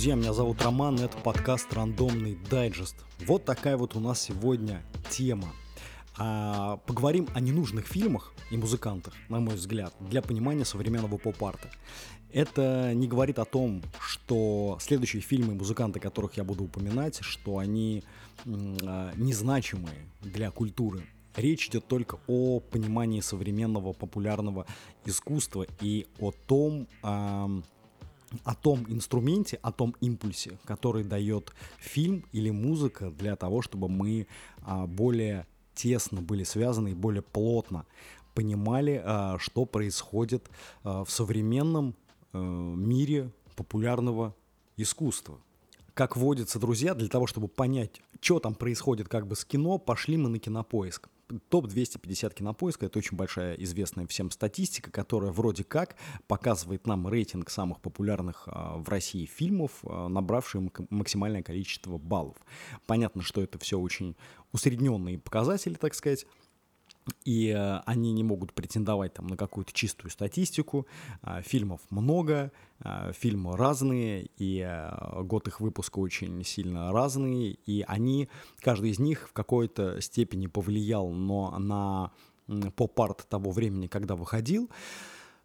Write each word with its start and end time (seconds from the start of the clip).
друзья, 0.00 0.14
меня 0.14 0.32
зовут 0.32 0.62
Роман, 0.62 0.98
это 0.98 1.18
подкаст 1.18 1.70
«Рандомный 1.74 2.38
дайджест». 2.50 2.96
Вот 3.26 3.44
такая 3.44 3.76
вот 3.76 3.96
у 3.96 4.00
нас 4.00 4.22
сегодня 4.22 4.82
тема. 5.10 5.52
А, 6.16 6.78
поговорим 6.86 7.28
о 7.34 7.40
ненужных 7.40 7.86
фильмах 7.86 8.32
и 8.50 8.56
музыкантах, 8.56 9.12
на 9.28 9.40
мой 9.40 9.56
взгляд, 9.56 9.92
для 10.00 10.22
понимания 10.22 10.64
современного 10.64 11.18
поп-арта. 11.18 11.68
Это 12.32 12.94
не 12.94 13.08
говорит 13.08 13.38
о 13.38 13.44
том, 13.44 13.82
что 14.00 14.78
следующие 14.80 15.20
фильмы 15.20 15.52
и 15.52 15.56
музыканты, 15.56 16.00
которых 16.00 16.38
я 16.38 16.44
буду 16.44 16.64
упоминать, 16.64 17.18
что 17.20 17.58
они 17.58 18.02
а, 18.46 19.12
незначимые 19.16 20.08
для 20.22 20.50
культуры. 20.50 21.04
Речь 21.36 21.68
идет 21.68 21.86
только 21.88 22.18
о 22.26 22.60
понимании 22.60 23.20
современного 23.20 23.92
популярного 23.92 24.64
искусства 25.04 25.66
и 25.82 26.06
о 26.18 26.32
том, 26.32 26.88
о 28.44 28.54
том 28.54 28.86
инструменте, 28.88 29.58
о 29.62 29.72
том 29.72 29.94
импульсе, 30.00 30.58
который 30.64 31.04
дает 31.04 31.52
фильм 31.78 32.24
или 32.32 32.50
музыка 32.50 33.10
для 33.10 33.36
того, 33.36 33.62
чтобы 33.62 33.88
мы 33.88 34.26
а, 34.62 34.86
более 34.86 35.46
тесно 35.74 36.20
были 36.20 36.44
связаны 36.44 36.90
и 36.90 36.94
более 36.94 37.22
плотно 37.22 37.86
понимали, 38.34 39.02
а, 39.04 39.38
что 39.38 39.64
происходит 39.64 40.48
а, 40.82 41.04
в 41.04 41.10
современном 41.10 41.94
а, 42.32 42.38
мире 42.38 43.30
популярного 43.56 44.34
искусства. 44.76 45.38
Как 45.94 46.16
водится, 46.16 46.58
друзья, 46.58 46.94
для 46.94 47.08
того, 47.08 47.26
чтобы 47.26 47.48
понять, 47.48 48.00
что 48.20 48.38
там 48.38 48.54
происходит 48.54 49.08
как 49.08 49.26
бы 49.26 49.36
с 49.36 49.44
кино, 49.44 49.78
пошли 49.78 50.16
мы 50.16 50.28
на 50.28 50.38
кинопоиск 50.38 51.08
топ-250 51.48 52.34
кинопоиска, 52.34 52.86
это 52.86 52.98
очень 52.98 53.16
большая 53.16 53.54
известная 53.54 54.06
всем 54.06 54.30
статистика, 54.30 54.90
которая 54.90 55.32
вроде 55.32 55.64
как 55.64 55.96
показывает 56.26 56.86
нам 56.86 57.08
рейтинг 57.08 57.50
самых 57.50 57.80
популярных 57.80 58.44
а, 58.46 58.76
в 58.76 58.88
России 58.88 59.26
фильмов, 59.26 59.72
а, 59.84 60.08
набравших 60.08 60.62
максимальное 60.90 61.42
количество 61.42 61.98
баллов. 61.98 62.36
Понятно, 62.86 63.22
что 63.22 63.42
это 63.42 63.58
все 63.58 63.78
очень 63.78 64.16
усредненные 64.52 65.18
показатели, 65.18 65.74
так 65.74 65.94
сказать, 65.94 66.26
и 67.24 67.48
э, 67.48 67.80
они 67.86 68.12
не 68.12 68.24
могут 68.24 68.52
претендовать 68.52 69.14
там 69.14 69.26
на 69.26 69.36
какую-то 69.36 69.72
чистую 69.72 70.10
статистику. 70.10 70.86
Э, 71.22 71.42
фильмов 71.42 71.80
много, 71.90 72.52
э, 72.80 73.12
фильмы 73.12 73.56
разные, 73.56 74.28
и 74.36 74.60
э, 74.66 75.22
год 75.22 75.48
их 75.48 75.60
выпуска 75.60 75.98
очень 75.98 76.44
сильно 76.44 76.92
разный, 76.92 77.58
и 77.66 77.84
они, 77.86 78.28
каждый 78.60 78.90
из 78.90 78.98
них 78.98 79.28
в 79.28 79.32
какой-то 79.32 80.00
степени 80.00 80.46
повлиял 80.46 81.10
но 81.10 81.58
на 81.58 82.12
поп-арт 82.76 83.26
того 83.28 83.50
времени, 83.50 83.86
когда 83.86 84.16
выходил. 84.16 84.68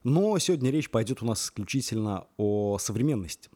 Но 0.03 0.37
сегодня 0.39 0.69
речь 0.71 0.89
пойдет 0.89 1.21
у 1.21 1.25
нас 1.25 1.43
исключительно 1.43 2.27
о 2.37 2.77
современности. 2.77 3.49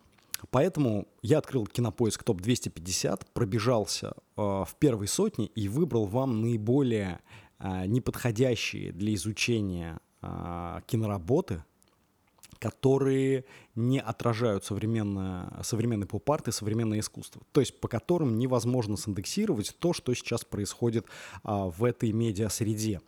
Поэтому 0.51 1.07
я 1.21 1.39
открыл 1.39 1.65
кинопоиск 1.65 2.23
топ-250, 2.23 3.27
пробежался 3.33 4.13
э, 4.37 4.41
в 4.41 4.75
первой 4.79 5.07
сотне 5.07 5.47
и 5.47 5.67
выбрал 5.67 6.05
вам 6.05 6.41
наиболее 6.41 7.19
а, 7.19 7.19
неподходящие 7.59 8.91
для 8.91 9.13
изучения 9.13 9.99
а, 10.21 10.81
киноработы, 10.85 11.63
которые 12.59 13.45
не 13.75 14.01
отражают 14.01 14.65
современное, 14.65 15.49
современный 15.63 16.07
поп-арт 16.07 16.49
и 16.49 16.51
современное 16.51 16.99
искусство. 16.99 17.41
То 17.53 17.61
есть 17.61 17.79
по 17.79 17.87
которым 17.87 18.37
невозможно 18.37 18.97
синдексировать 18.97 19.73
то, 19.79 19.93
что 19.93 20.13
сейчас 20.13 20.43
происходит 20.43 21.05
а, 21.43 21.69
в 21.69 21.85
этой 21.85 22.11
медиа-среде. 22.11 22.99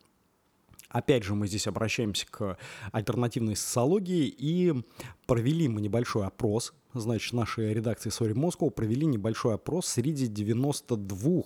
Опять 0.87 1.23
же, 1.23 1.35
мы 1.35 1.47
здесь 1.47 1.67
обращаемся 1.67 2.27
к 2.29 2.57
альтернативной 2.91 3.55
социологии 3.57 4.27
и 4.27 4.73
провели 5.25 5.67
мы 5.67 5.81
небольшой 5.81 6.25
опрос. 6.25 6.73
Значит, 6.93 7.33
нашей 7.33 7.73
редакции 7.73 8.09
Sorry 8.09 8.33
Moscow 8.33 8.69
провели 8.69 9.05
небольшой 9.05 9.55
опрос 9.55 9.87
среди 9.87 10.27
92, 10.27 11.43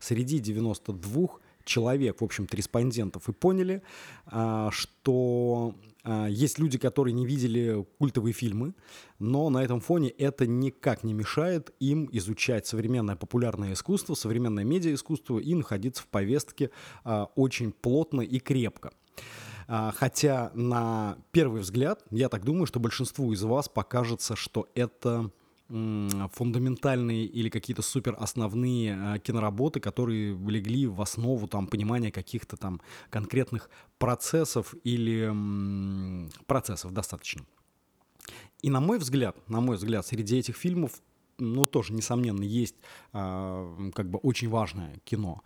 среди 0.00 0.38
92 0.38 1.30
человек, 1.64 2.20
в 2.20 2.24
общем-то, 2.24 2.56
респондентов, 2.56 3.28
и 3.28 3.32
поняли, 3.32 3.82
а, 4.26 4.70
что 4.72 5.74
а, 6.04 6.26
есть 6.26 6.58
люди, 6.58 6.78
которые 6.78 7.12
не 7.14 7.26
видели 7.26 7.86
культовые 7.98 8.32
фильмы, 8.32 8.74
но 9.18 9.50
на 9.50 9.62
этом 9.62 9.80
фоне 9.80 10.08
это 10.10 10.46
никак 10.46 11.04
не 11.04 11.12
мешает 11.12 11.72
им 11.80 12.08
изучать 12.12 12.66
современное 12.66 13.16
популярное 13.16 13.72
искусство, 13.72 14.14
современное 14.14 14.64
медиаискусство 14.64 15.38
и 15.38 15.54
находиться 15.54 16.02
в 16.02 16.08
повестке 16.08 16.70
а, 17.04 17.30
очень 17.34 17.72
плотно 17.72 18.20
и 18.20 18.38
крепко. 18.38 18.92
Хотя 19.94 20.50
на 20.52 21.16
первый 21.30 21.60
взгляд, 21.60 22.02
я 22.10 22.28
так 22.28 22.44
думаю, 22.44 22.66
что 22.66 22.80
большинству 22.80 23.32
из 23.32 23.40
вас 23.44 23.68
покажется, 23.68 24.34
что 24.34 24.68
это 24.74 25.30
фундаментальные 25.70 27.26
или 27.26 27.48
какие-то 27.48 27.82
супер 27.82 28.16
основные 28.18 28.98
э, 28.98 29.18
киноработы, 29.20 29.78
которые 29.78 30.36
легли 30.36 30.86
в 30.86 31.00
основу 31.00 31.46
там 31.46 31.68
понимания 31.68 32.10
каких-то 32.10 32.56
там 32.56 32.80
конкретных 33.08 33.70
процессов 33.98 34.74
или 34.82 35.32
процессов 36.46 36.92
достаточно. 36.92 37.44
И 38.62 38.70
на 38.70 38.80
мой 38.80 38.98
взгляд, 38.98 39.36
на 39.48 39.60
мой 39.60 39.76
взгляд, 39.76 40.06
среди 40.06 40.38
этих 40.38 40.56
фильмов 40.56 41.00
ну, 41.38 41.66
тоже, 41.66 41.94
несомненно, 41.94 42.42
есть 42.42 42.76
а, 43.12 43.90
как 43.94 44.10
бы 44.10 44.18
очень 44.18 44.48
важное 44.48 44.98
кино. 45.04 45.42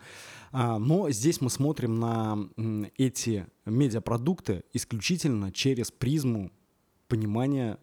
А, 0.53 0.79
но 0.79 1.11
здесь 1.11 1.41
мы 1.41 1.51
смотрим 1.51 2.01
на 2.01 2.49
эти 2.97 3.47
медиапродукты 3.65 4.65
исключительно 4.73 5.53
через 5.53 5.91
призму 5.91 6.51
понимания 7.09 7.79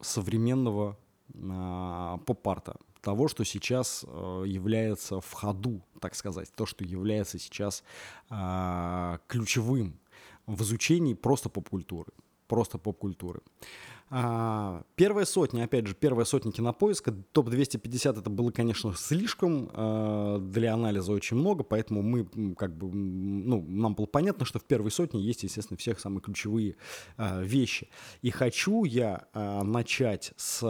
современного 0.00 0.90
а, 0.90 1.03
поп-арта, 1.32 2.76
того, 3.04 3.28
что 3.28 3.44
сейчас 3.44 4.04
э, 4.06 4.44
является 4.46 5.20
в 5.20 5.32
ходу, 5.32 5.82
так 6.00 6.14
сказать, 6.14 6.50
то, 6.56 6.66
что 6.66 6.84
является 6.84 7.38
сейчас 7.38 7.84
а, 8.30 9.18
ключевым 9.28 9.98
в 10.46 10.62
изучении 10.62 11.14
просто 11.14 11.48
поп-культуры. 11.48 12.12
Просто 12.48 12.78
поп-культуры. 12.78 13.40
А, 13.40 13.62
первая 14.10 15.24
сотня, 15.24 15.64
опять 15.64 15.86
же, 15.86 15.94
первая 15.94 16.24
сотня 16.24 16.52
кинопоиска, 16.52 17.12
топ-250 17.32 18.20
это 18.20 18.30
было, 18.30 18.50
конечно, 18.50 18.94
слишком, 18.94 19.70
а, 19.72 20.38
для 20.38 20.74
анализа 20.74 21.12
очень 21.12 21.36
много, 21.36 21.64
поэтому 21.64 22.02
мы, 22.02 22.54
как 22.54 22.76
бы, 22.76 22.92
ну, 22.92 23.64
нам 23.66 23.94
было 23.94 24.06
понятно, 24.06 24.44
что 24.44 24.58
в 24.58 24.64
первой 24.64 24.90
сотне 24.90 25.20
есть, 25.20 25.42
естественно, 25.42 25.78
всех 25.78 26.00
самые 26.00 26.20
ключевые 26.20 26.76
а, 27.16 27.40
вещи. 27.40 27.88
И 28.22 28.30
хочу 28.30 28.84
я 28.84 29.24
начать 29.34 30.32
с 30.36 30.60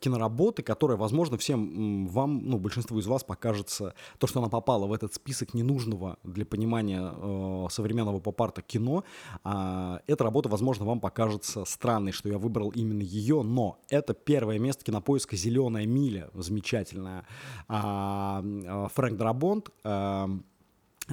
киноработы, 0.00 0.62
которая, 0.62 0.96
возможно, 0.96 1.38
всем 1.38 2.06
вам, 2.06 2.38
ну, 2.44 2.58
большинству 2.58 2.98
из 2.98 3.06
вас 3.06 3.24
покажется, 3.24 3.94
то, 4.18 4.26
что 4.26 4.40
она 4.40 4.48
попала 4.48 4.86
в 4.86 4.92
этот 4.92 5.14
список 5.14 5.54
ненужного 5.54 6.18
для 6.22 6.44
понимания 6.44 7.68
современного 7.68 8.20
поп-арта 8.20 8.62
кино, 8.62 9.04
эта 9.44 10.24
работа, 10.24 10.48
возможно, 10.48 10.84
вам 10.84 11.00
покажется 11.00 11.64
странной, 11.64 12.11
что 12.12 12.28
я 12.28 12.38
выбрал 12.38 12.70
именно 12.70 13.02
ее, 13.02 13.42
но 13.42 13.80
это 13.88 14.14
первое 14.14 14.58
место 14.58 14.84
кинопоиска. 14.84 15.36
«Зеленая 15.36 15.86
миля», 15.86 16.30
замечательная. 16.34 17.24
А, 17.68 18.42
а, 18.44 18.88
Фрэнк 18.88 19.18
Драбонт 19.18 19.70
а, 19.84 20.28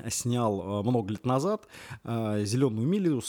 снял 0.09 0.83
много 0.83 1.11
лет 1.11 1.25
назад 1.25 1.67
«Зеленую 2.03 2.87
милю», 2.87 3.21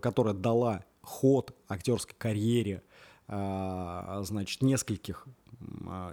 которая 0.00 0.34
дала 0.34 0.84
ход 1.02 1.54
актерской 1.68 2.14
карьере 2.16 2.82
значит, 3.28 4.62
нескольких 4.62 5.26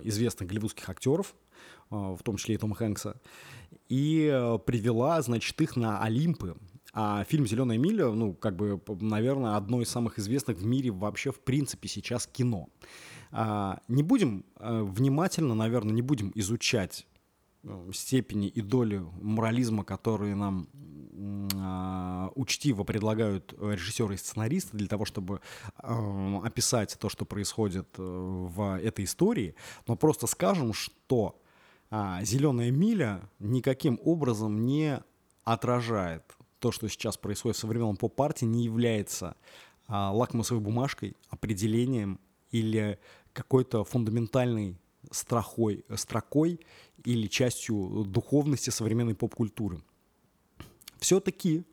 известных 0.03 0.49
голливудских 0.49 0.87
актеров, 0.89 1.33
в 1.89 2.19
том 2.23 2.35
числе 2.35 2.55
и 2.55 2.57
Тома 2.57 2.75
Хэнкса, 2.75 3.19
и 3.89 4.27
привела, 4.65 5.21
значит, 5.21 5.59
их 5.61 5.77
на 5.77 6.03
Олимпы 6.03 6.57
а 6.99 7.23
фильм 7.25 7.45
«Зеленая 7.45 7.77
миля», 7.77 8.09
ну, 8.09 8.33
как 8.33 8.55
бы, 8.55 8.81
наверное, 9.01 9.55
одно 9.55 9.81
из 9.83 9.87
самых 9.87 10.17
известных 10.17 10.57
в 10.57 10.65
мире 10.65 10.89
вообще, 10.89 11.31
в 11.31 11.39
принципе, 11.39 11.87
сейчас 11.87 12.25
кино. 12.25 12.69
А, 13.29 13.81
не 13.87 14.01
будем 14.01 14.43
а, 14.55 14.83
внимательно, 14.83 15.53
наверное, 15.53 15.93
не 15.93 16.01
будем 16.01 16.31
изучать 16.33 17.05
э, 17.61 17.91
степени 17.93 18.47
и 18.47 18.61
доли 18.61 19.05
морализма, 19.21 19.83
которые 19.83 20.33
нам 20.33 20.69
э, 20.73 22.29
учтиво 22.33 22.83
предлагают 22.83 23.53
режиссеры 23.61 24.15
и 24.15 24.17
сценаристы 24.17 24.75
для 24.75 24.87
того, 24.87 25.05
чтобы 25.05 25.41
э, 25.83 26.39
описать 26.43 26.97
то, 26.99 27.09
что 27.09 27.25
происходит 27.25 27.89
в 27.95 28.79
этой 28.81 29.05
истории, 29.05 29.53
но 29.85 29.95
просто 29.95 30.25
скажем, 30.25 30.73
что 30.73 31.39
э, 31.91 32.17
«Зеленая 32.23 32.71
миля» 32.71 33.29
никаким 33.37 33.99
образом 34.03 34.65
не 34.65 34.99
отражает 35.43 36.36
то, 36.67 36.71
что 36.73 36.89
сейчас 36.89 37.15
происходит 37.15 37.55
в 37.55 37.61
современном 37.61 37.95
поп-парте, 37.95 38.45
не 38.45 38.65
является 38.65 39.37
а, 39.87 40.11
лакмусовой 40.11 40.61
бумажкой, 40.61 41.15
определением 41.29 42.19
или 42.51 42.99
какой-то 43.31 43.85
фундаментальной 43.85 44.75
страхой, 45.09 45.85
строкой 45.95 46.59
или 47.05 47.27
частью 47.27 48.03
духовности 48.05 48.69
современной 48.69 49.15
поп-культуры. 49.15 49.81
Все-таки, 50.99 51.63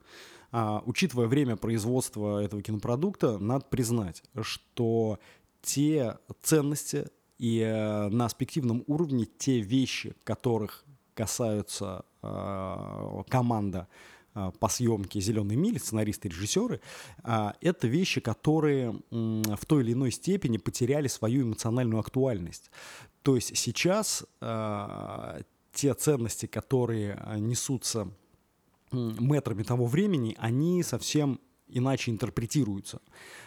а, 0.52 0.80
учитывая 0.86 1.26
время 1.26 1.56
производства 1.56 2.40
этого 2.40 2.62
кинопродукта, 2.62 3.38
надо 3.38 3.64
признать, 3.64 4.22
что 4.42 5.18
те 5.60 6.18
ценности, 6.40 7.08
И 7.38 7.58
э, 7.58 8.08
на 8.10 8.26
аспективном 8.26 8.84
уровне 8.86 9.26
те 9.26 9.58
вещи, 9.58 10.14
которых 10.22 10.84
касаются 11.14 12.04
э, 12.22 13.22
команда 13.28 13.88
по 14.34 14.68
съемке 14.68 15.20
«Зеленой 15.20 15.56
мили», 15.56 15.78
сценаристы 15.78 16.28
режиссеры, 16.28 16.80
э, 17.22 17.52
это 17.60 17.86
вещи, 17.86 18.20
которые 18.20 19.00
в 19.10 19.66
той 19.66 19.82
или 19.82 19.92
иной 19.92 20.10
степени 20.10 20.56
потеряли 20.58 21.08
свою 21.08 21.42
эмоциональную 21.44 22.00
актуальность. 22.00 22.70
То 23.22 23.36
есть 23.36 23.56
сейчас 23.56 24.24
э, 24.40 25.40
те 25.72 25.94
ценности, 25.94 26.46
которые 26.46 27.20
несутся 27.38 28.08
метрами 28.92 29.62
того 29.62 29.86
времени, 29.86 30.36
они 30.38 30.82
совсем 30.82 31.40
иначе 31.68 32.10
интерпретируются. 32.10 33.00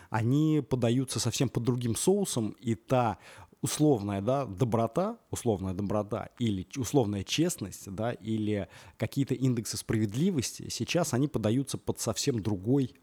Они 0.10 0.64
подаются 0.68 1.20
совсем 1.20 1.50
под 1.50 1.64
другим 1.64 1.96
соусом, 1.96 2.56
и 2.60 2.76
та 2.76 3.18
условная 3.62 4.22
да, 4.22 4.46
доброта, 4.46 5.18
условная 5.32 5.74
доброта 5.74 6.30
или 6.40 6.68
условная 6.78 7.24
честность, 7.24 7.90
да, 7.92 8.12
или 8.12 8.68
какие-то 8.98 9.34
индексы 9.34 9.78
справедливости, 9.78 10.70
сейчас 10.70 11.14
они 11.14 11.28
подаются 11.28 11.78
под 11.78 12.00
совсем 12.00 12.42
другой 12.42 12.94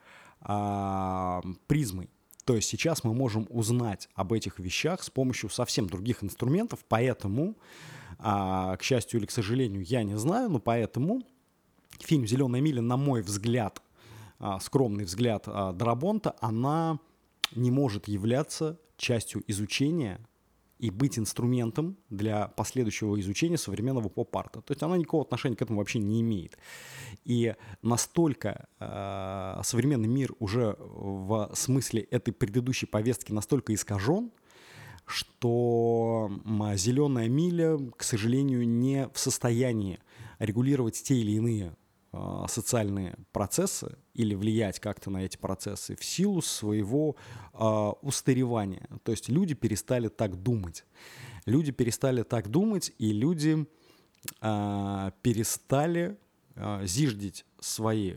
а, 0.40 1.42
призмой. 1.66 2.10
То 2.44 2.56
есть 2.56 2.68
сейчас 2.68 3.04
мы 3.04 3.14
можем 3.14 3.46
узнать 3.48 4.08
об 4.14 4.32
этих 4.32 4.58
вещах 4.58 5.02
с 5.02 5.10
помощью 5.10 5.48
совсем 5.48 5.86
других 5.86 6.22
инструментов, 6.22 6.84
поэтому, 6.88 7.56
а, 8.18 8.76
к 8.76 8.82
счастью 8.82 9.20
или 9.20 9.26
к 9.26 9.30
сожалению, 9.30 9.82
я 9.82 10.02
не 10.02 10.16
знаю, 10.18 10.50
но 10.50 10.60
поэтому 10.60 11.22
фильм 12.00 12.26
«Зеленая 12.26 12.60
миля», 12.60 12.82
на 12.82 12.96
мой 12.96 13.22
взгляд, 13.22 13.82
а, 14.38 14.60
скромный 14.60 15.04
взгляд 15.04 15.44
а, 15.46 15.72
Дарабонта, 15.72 16.36
она 16.40 16.98
не 17.54 17.70
может 17.70 18.08
являться 18.08 18.78
частью 18.96 19.42
изучения 19.46 20.20
и 20.78 20.90
быть 20.90 21.18
инструментом 21.18 21.96
для 22.10 22.48
последующего 22.48 23.18
изучения 23.20 23.56
современного 23.58 24.08
поп-арта. 24.08 24.60
То 24.60 24.72
есть 24.72 24.82
она 24.82 24.96
никакого 24.96 25.24
отношения 25.24 25.56
к 25.56 25.62
этому 25.62 25.78
вообще 25.78 25.98
не 25.98 26.20
имеет. 26.20 26.58
И 27.24 27.54
настолько 27.82 28.68
э, 28.80 29.60
современный 29.62 30.08
мир 30.08 30.34
уже 30.40 30.76
в 30.78 31.50
смысле 31.54 32.02
этой 32.02 32.32
предыдущей 32.32 32.86
повестки 32.86 33.32
настолько 33.32 33.72
искажен, 33.72 34.30
что 35.06 36.30
зеленая 36.74 37.28
миля, 37.28 37.78
к 37.96 38.02
сожалению, 38.02 38.66
не 38.66 39.08
в 39.12 39.18
состоянии 39.18 40.00
регулировать 40.38 41.02
те 41.02 41.14
или 41.14 41.32
иные 41.32 41.76
социальные 42.48 43.16
процессы 43.32 43.96
или 44.14 44.34
влиять 44.34 44.80
как-то 44.80 45.10
на 45.10 45.24
эти 45.24 45.36
процессы 45.36 45.96
в 45.96 46.04
силу 46.04 46.42
своего 46.42 47.16
э, 47.52 47.58
устаревания. 48.02 48.88
То 49.02 49.12
есть 49.12 49.28
люди 49.28 49.54
перестали 49.54 50.08
так 50.08 50.42
думать. 50.42 50.84
Люди 51.46 51.72
перестали 51.72 52.22
так 52.22 52.48
думать, 52.48 52.92
и 52.98 53.12
люди 53.12 53.66
э, 54.40 55.10
перестали 55.22 56.16
э, 56.54 56.86
зиждить 56.86 57.44
свои 57.60 58.16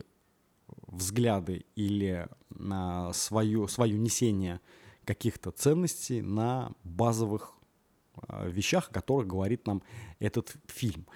взгляды 0.86 1.64
или 1.74 2.28
на 2.50 3.12
свое, 3.12 3.68
свое 3.68 3.98
несение 3.98 4.60
каких-то 5.04 5.50
ценностей 5.50 6.22
на 6.22 6.72
базовых 6.84 7.54
э, 8.28 8.50
вещах, 8.50 8.88
о 8.90 8.94
которых 8.94 9.26
говорит 9.26 9.66
нам 9.66 9.82
этот 10.18 10.54
фильм. 10.66 11.06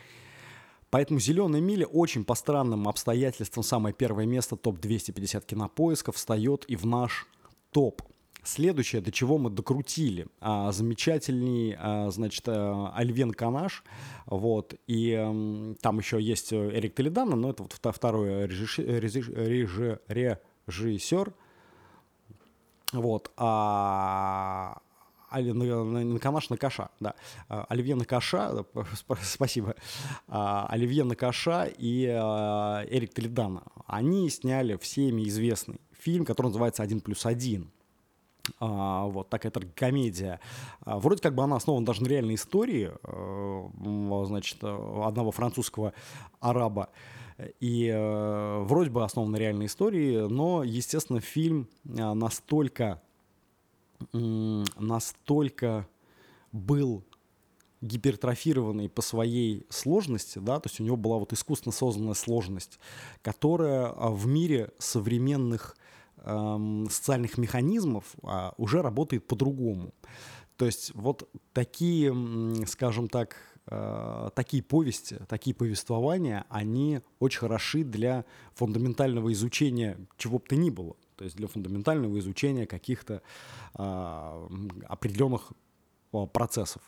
Поэтому 0.92 1.18
«Зеленая 1.20 1.62
миля» 1.62 1.86
очень 1.86 2.22
по 2.22 2.34
странным 2.34 2.86
обстоятельствам 2.86 3.62
самое 3.64 3.94
первое 3.94 4.26
место 4.26 4.56
топ-250 4.56 5.46
кинопоисков 5.46 6.16
встает 6.16 6.66
и 6.68 6.76
в 6.76 6.84
наш 6.84 7.26
топ. 7.70 8.02
Следующее, 8.44 9.00
до 9.00 9.10
чего 9.10 9.38
мы 9.38 9.48
докрутили, 9.48 10.26
а, 10.40 10.70
замечательный, 10.70 11.74
а, 11.78 12.10
значит, 12.10 12.44
а, 12.46 12.92
Альвен 12.94 13.30
Канаш, 13.32 13.84
вот, 14.26 14.74
и 14.86 15.14
а, 15.14 15.74
там 15.80 15.98
еще 15.98 16.20
есть 16.20 16.52
Эрик 16.52 16.94
Толедано, 16.94 17.36
но 17.36 17.48
это 17.48 17.62
вот 17.62 17.72
второй 17.94 18.46
режиссер, 18.46 18.84
режиссер 20.68 21.32
вот, 22.92 23.32
а 23.38 24.82
Наканаш 25.40 26.50
Накаша, 26.50 26.90
да. 27.00 27.14
А, 27.48 27.64
Оливье 27.68 27.94
Накаша, 27.94 28.64
спасибо. 29.22 29.74
А, 30.28 30.66
Оливье 30.68 31.04
Накаша 31.04 31.64
и 31.64 32.06
а, 32.06 32.84
Эрик 32.90 33.14
Толедано. 33.14 33.64
Они 33.86 34.28
сняли 34.30 34.76
всеми 34.76 35.22
известный 35.28 35.80
фильм, 35.92 36.24
который 36.24 36.48
называется 36.48 36.82
«Один 36.82 37.00
плюс 37.00 37.26
один». 37.26 37.70
Вот 38.58 39.30
такая 39.30 39.52
комедия. 39.76 40.40
А, 40.80 40.98
вроде 40.98 41.22
как 41.22 41.34
бы 41.34 41.44
она 41.44 41.56
основана 41.56 41.86
даже 41.86 42.02
на 42.02 42.08
реальной 42.08 42.34
истории, 42.34 42.90
значит, 44.26 44.58
одного 44.64 45.30
французского 45.30 45.92
араба. 46.40 46.90
И 47.60 47.88
э, 47.88 48.58
вроде 48.60 48.90
бы 48.90 49.02
основан 49.02 49.32
на 49.32 49.36
реальной 49.36 49.66
истории, 49.66 50.28
но, 50.28 50.62
естественно, 50.62 51.20
фильм 51.20 51.66
настолько 51.82 53.00
настолько 54.12 55.86
был 56.52 57.04
гипертрофированный 57.82 58.88
по 58.88 59.02
своей 59.02 59.66
сложности, 59.68 60.38
да, 60.38 60.60
то 60.60 60.68
есть 60.68 60.80
у 60.80 60.84
него 60.84 60.96
была 60.96 61.18
вот 61.18 61.32
искусственно 61.32 61.72
созданная 61.72 62.14
сложность, 62.14 62.78
которая 63.22 63.88
а, 63.88 64.10
в 64.10 64.26
мире 64.26 64.70
современных 64.78 65.76
эм, 66.18 66.88
социальных 66.88 67.38
механизмов 67.38 68.04
а, 68.22 68.54
уже 68.56 68.82
работает 68.82 69.26
по-другому. 69.26 69.92
То 70.56 70.66
есть 70.66 70.94
вот 70.94 71.28
такие, 71.52 72.14
скажем 72.66 73.08
так, 73.08 73.36
э, 73.66 74.30
такие 74.36 74.62
повести, 74.62 75.18
такие 75.26 75.56
повествования, 75.56 76.44
они 76.50 77.00
очень 77.18 77.40
хороши 77.40 77.82
для 77.82 78.24
фундаментального 78.54 79.32
изучения 79.32 79.98
чего 80.18 80.38
бы 80.38 80.44
то 80.46 80.54
ни 80.54 80.70
было 80.70 80.94
то 81.16 81.24
есть 81.24 81.36
для 81.36 81.48
фундаментального 81.48 82.18
изучения 82.18 82.66
каких-то 82.66 83.22
а, 83.74 84.48
определенных 84.88 85.52
а, 86.12 86.26
процессов 86.26 86.82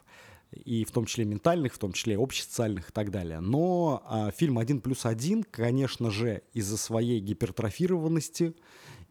и 0.65 0.85
в 0.85 0.91
том 0.93 1.07
числе 1.07 1.25
ментальных, 1.25 1.75
в 1.75 1.79
том 1.79 1.93
числе 1.93 2.17
общесоциальных 2.17 2.91
и 2.91 2.93
так 2.93 3.11
далее. 3.11 3.41
Но 3.41 4.03
а, 4.07 4.31
фильм 4.31 4.59
«Один 4.59 4.81
плюс 4.81 5.05
один», 5.07 5.43
конечно 5.43 6.11
же, 6.11 6.43
из-за 6.53 6.77
своей 6.77 7.21
гипертрофированности 7.21 8.55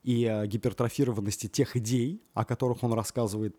и 0.03 0.25
а, 0.25 0.45
гипертрофированности 0.47 1.47
тех 1.47 1.75
идей, 1.75 2.21
о 2.33 2.45
которых 2.45 2.83
он 2.83 2.93
рассказывает, 2.93 3.55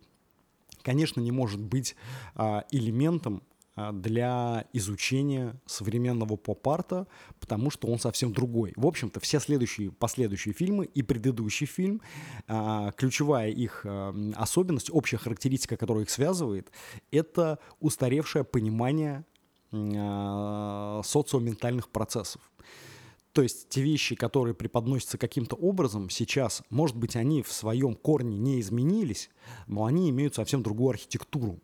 конечно, 0.83 1.21
не 1.21 1.33
может 1.33 1.61
быть 1.61 1.97
а, 2.35 2.65
элементом 2.71 3.43
для 3.77 4.67
изучения 4.73 5.61
современного 5.67 6.37
поп-арта, 6.37 7.07
потому 7.41 7.71
что 7.71 7.89
он 7.89 7.99
совсем 7.99 8.33
другой. 8.33 8.73
В 8.77 8.87
общем-то, 8.87 9.19
все 9.21 9.41
следующие, 9.41 9.91
последующие 9.91 10.55
фильмы 10.55 10.85
и 10.85 11.03
предыдущий 11.03 11.67
фильм, 11.67 12.01
а, 12.47 12.93
ключевая 12.93 13.51
их 13.51 13.83
а, 13.85 14.15
особенность, 14.37 14.91
общая 14.93 15.17
характеристика, 15.17 15.77
которая 15.77 16.05
их 16.05 16.11
связывает, 16.11 16.71
это 17.11 17.59
устаревшее 17.81 18.45
понимание 18.45 19.25
социоментальных 21.03 21.89
процессов. 21.89 22.41
То 23.33 23.43
есть 23.43 23.69
те 23.69 23.83
вещи, 23.83 24.15
которые 24.15 24.55
преподносятся 24.55 25.19
каким-то 25.19 25.57
образом 25.57 26.09
сейчас, 26.09 26.63
может 26.71 26.97
быть, 26.97 27.17
они 27.17 27.43
в 27.43 27.51
своем 27.51 27.97
корне 27.97 28.39
не 28.39 28.61
изменились, 28.61 29.31
но 29.67 29.87
они 29.87 30.09
имеют 30.11 30.37
совсем 30.37 30.63
другую 30.63 30.91
архитектуру. 30.91 31.59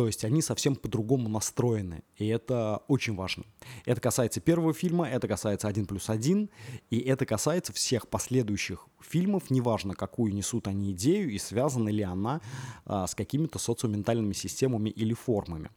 То 0.00 0.06
есть 0.06 0.24
они 0.24 0.40
совсем 0.40 0.76
по-другому 0.76 1.28
настроены, 1.28 2.04
и 2.16 2.26
это 2.26 2.80
очень 2.88 3.14
важно. 3.14 3.44
Это 3.84 4.00
касается 4.00 4.40
первого 4.40 4.72
фильма, 4.72 5.06
это 5.06 5.28
касается 5.28 5.68
«Один 5.68 5.84
плюс 5.84 6.08
один», 6.08 6.48
и 6.88 7.00
это 7.00 7.26
касается 7.26 7.74
всех 7.74 8.08
последующих 8.08 8.86
фильмов, 9.02 9.50
неважно, 9.50 9.94
какую 9.94 10.32
несут 10.32 10.68
они 10.68 10.92
идею 10.92 11.30
и 11.30 11.36
связана 11.36 11.90
ли 11.90 12.02
она 12.02 12.40
а, 12.86 13.06
с 13.06 13.14
какими-то 13.14 13.58
социоментальными 13.58 14.32
системами 14.32 14.88
или 14.88 15.12
формами. 15.12 15.68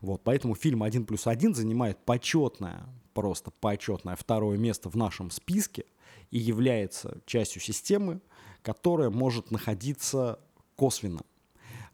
Вот, 0.00 0.20
поэтому 0.22 0.54
фильм 0.54 0.84
«Один 0.84 1.04
плюс 1.04 1.26
один» 1.26 1.52
занимает 1.52 1.98
почетное, 2.04 2.86
просто 3.14 3.50
почетное 3.50 4.14
второе 4.14 4.58
место 4.58 4.90
в 4.90 4.94
нашем 4.94 5.32
списке 5.32 5.86
и 6.30 6.38
является 6.38 7.20
частью 7.26 7.60
системы, 7.60 8.20
которая 8.62 9.10
может 9.10 9.50
находиться 9.50 10.38
косвенно 10.76 11.22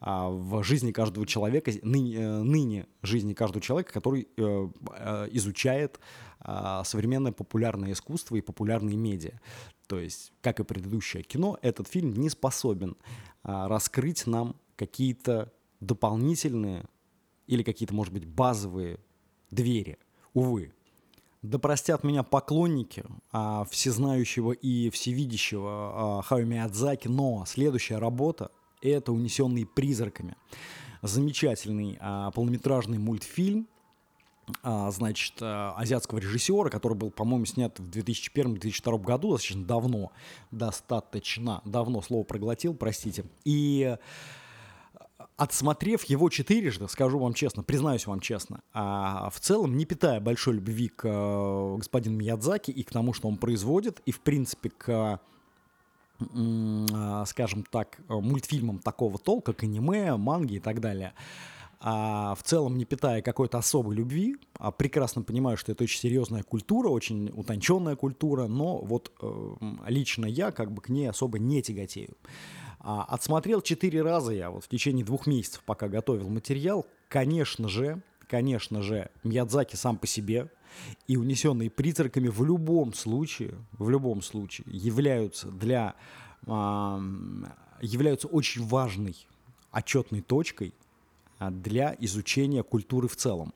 в 0.00 0.62
жизни 0.62 0.92
каждого 0.92 1.26
человека, 1.26 1.72
ныне, 1.82 2.16
э, 2.16 2.42
ныне 2.42 2.86
жизни 3.02 3.34
каждого 3.34 3.60
человека, 3.60 3.92
который 3.92 4.28
э, 4.36 4.68
э, 4.96 5.28
изучает 5.32 5.98
а, 6.40 6.84
современное 6.84 7.32
популярное 7.32 7.92
искусство 7.92 8.36
и 8.36 8.40
популярные 8.40 8.96
медиа. 8.96 9.40
То 9.86 9.98
есть, 9.98 10.32
как 10.40 10.60
и 10.60 10.64
предыдущее 10.64 11.22
кино, 11.22 11.58
этот 11.62 11.88
фильм 11.88 12.12
не 12.14 12.30
способен 12.30 12.96
а, 13.42 13.68
раскрыть 13.68 14.26
нам 14.26 14.56
какие-то 14.76 15.52
дополнительные 15.80 16.84
или 17.46 17.62
какие-то, 17.62 17.94
может 17.94 18.12
быть, 18.12 18.24
базовые 18.24 19.00
двери. 19.50 19.98
Увы. 20.32 20.72
Да 21.42 21.58
простят 21.58 22.04
меня 22.04 22.22
поклонники 22.22 23.04
а, 23.32 23.64
всезнающего 23.64 24.52
и 24.52 24.90
всевидящего 24.90 26.18
а, 26.18 26.22
Хао 26.22 26.42
Миядзаки, 26.42 27.08
но 27.08 27.44
следующая 27.46 27.98
работа 27.98 28.50
это 28.82 29.12
«Унесенные 29.12 29.66
призраками». 29.66 30.36
замечательный 31.02 31.96
а, 32.00 32.30
полнометражный 32.32 32.98
мультфильм, 32.98 33.68
а, 34.62 34.90
значит, 34.90 35.34
а, 35.40 35.74
азиатского 35.76 36.18
режиссера, 36.18 36.70
который 36.70 36.94
был, 36.94 37.10
по-моему, 37.10 37.44
снят 37.44 37.78
в 37.78 37.88
2001-2002 37.90 38.98
году, 39.02 39.32
достаточно 39.32 39.64
давно, 39.64 40.12
достаточно 40.50 41.62
давно, 41.64 42.02
слово 42.02 42.24
проглотил, 42.24 42.74
простите. 42.74 43.24
И 43.44 43.96
отсмотрев 45.36 46.04
его 46.04 46.28
четырежды, 46.30 46.88
скажу 46.88 47.18
вам 47.18 47.34
честно, 47.34 47.62
признаюсь 47.62 48.06
вам 48.06 48.20
честно, 48.20 48.62
а 48.72 49.30
в 49.30 49.38
целом 49.38 49.76
не 49.76 49.84
питая 49.84 50.20
большой 50.20 50.54
любви 50.54 50.88
к 50.88 51.04
э, 51.04 51.76
господину 51.76 52.16
Миядзаки 52.16 52.72
и 52.72 52.82
к 52.82 52.90
тому, 52.90 53.12
что 53.12 53.28
он 53.28 53.36
производит, 53.36 54.00
и 54.04 54.10
в 54.10 54.20
принципе 54.20 54.70
к 54.70 55.20
скажем 57.26 57.64
так, 57.70 57.98
мультфильмам 58.08 58.78
такого 58.80 59.18
толка, 59.18 59.52
как 59.52 59.64
аниме, 59.64 60.16
манги 60.16 60.54
и 60.54 60.60
так 60.60 60.80
далее, 60.80 61.14
а 61.80 62.34
в 62.34 62.42
целом 62.42 62.76
не 62.76 62.84
питая 62.84 63.22
какой-то 63.22 63.58
особой 63.58 63.94
любви, 63.94 64.36
а 64.58 64.72
прекрасно 64.72 65.22
понимаю, 65.22 65.56
что 65.56 65.70
это 65.70 65.84
очень 65.84 66.00
серьезная 66.00 66.42
культура, 66.42 66.88
очень 66.88 67.30
утонченная 67.34 67.94
культура, 67.94 68.48
но 68.48 68.78
вот 68.78 69.12
э, 69.22 69.54
лично 69.86 70.26
я 70.26 70.50
как 70.50 70.72
бы 70.72 70.82
к 70.82 70.88
ней 70.88 71.08
особо 71.08 71.38
не 71.38 71.62
тяготею. 71.62 72.16
А, 72.80 73.04
отсмотрел 73.04 73.60
четыре 73.60 74.02
раза 74.02 74.32
я 74.32 74.50
вот 74.50 74.64
в 74.64 74.68
течение 74.68 75.04
двух 75.04 75.26
месяцев, 75.28 75.62
пока 75.64 75.88
готовил 75.88 76.28
материал. 76.28 76.84
Конечно 77.08 77.68
же, 77.68 78.02
конечно 78.28 78.82
же, 78.82 79.10
Мьядзаки 79.22 79.76
сам 79.76 79.98
по 79.98 80.06
себе 80.06 80.50
и 81.06 81.16
унесенные 81.16 81.70
призраками 81.70 82.28
в 82.28 82.44
любом 82.44 82.94
случае, 82.94 83.54
в 83.72 83.88
любом 83.90 84.22
случае 84.22 84.66
являются 84.70 85.48
для 85.48 85.94
являются 87.80 88.28
очень 88.28 88.64
важной 88.64 89.14
отчетной 89.70 90.20
точкой 90.22 90.74
а, 91.38 91.50
для 91.50 91.96
изучения 92.00 92.62
культуры 92.62 93.08
в 93.08 93.16
целом. 93.16 93.52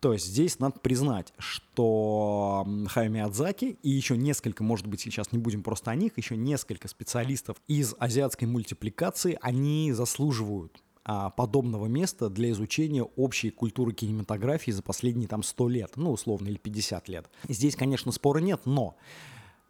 То 0.00 0.12
есть 0.12 0.26
здесь 0.26 0.58
надо 0.58 0.78
признать, 0.78 1.32
что 1.38 2.66
Хайо 2.88 3.08
Миядзаки 3.08 3.78
и 3.82 3.90
еще 3.90 4.16
несколько, 4.16 4.62
может 4.62 4.86
быть, 4.86 5.00
сейчас 5.00 5.32
не 5.32 5.38
будем 5.38 5.62
просто 5.62 5.90
о 5.90 5.94
них, 5.94 6.16
еще 6.16 6.36
несколько 6.36 6.86
специалистов 6.86 7.56
из 7.66 7.94
азиатской 7.98 8.46
мультипликации, 8.46 9.38
они 9.40 9.92
заслуживают 9.92 10.82
подобного 11.36 11.86
места 11.86 12.28
для 12.28 12.50
изучения 12.50 13.02
общей 13.02 13.50
культуры 13.50 13.92
кинематографии 13.92 14.72
за 14.72 14.82
последние 14.82 15.28
там 15.28 15.42
100 15.42 15.68
лет, 15.68 15.92
ну, 15.96 16.10
условно, 16.10 16.48
или 16.48 16.56
50 16.56 17.08
лет. 17.08 17.30
Здесь, 17.48 17.76
конечно, 17.76 18.10
спора 18.12 18.38
нет, 18.40 18.62
но 18.64 18.96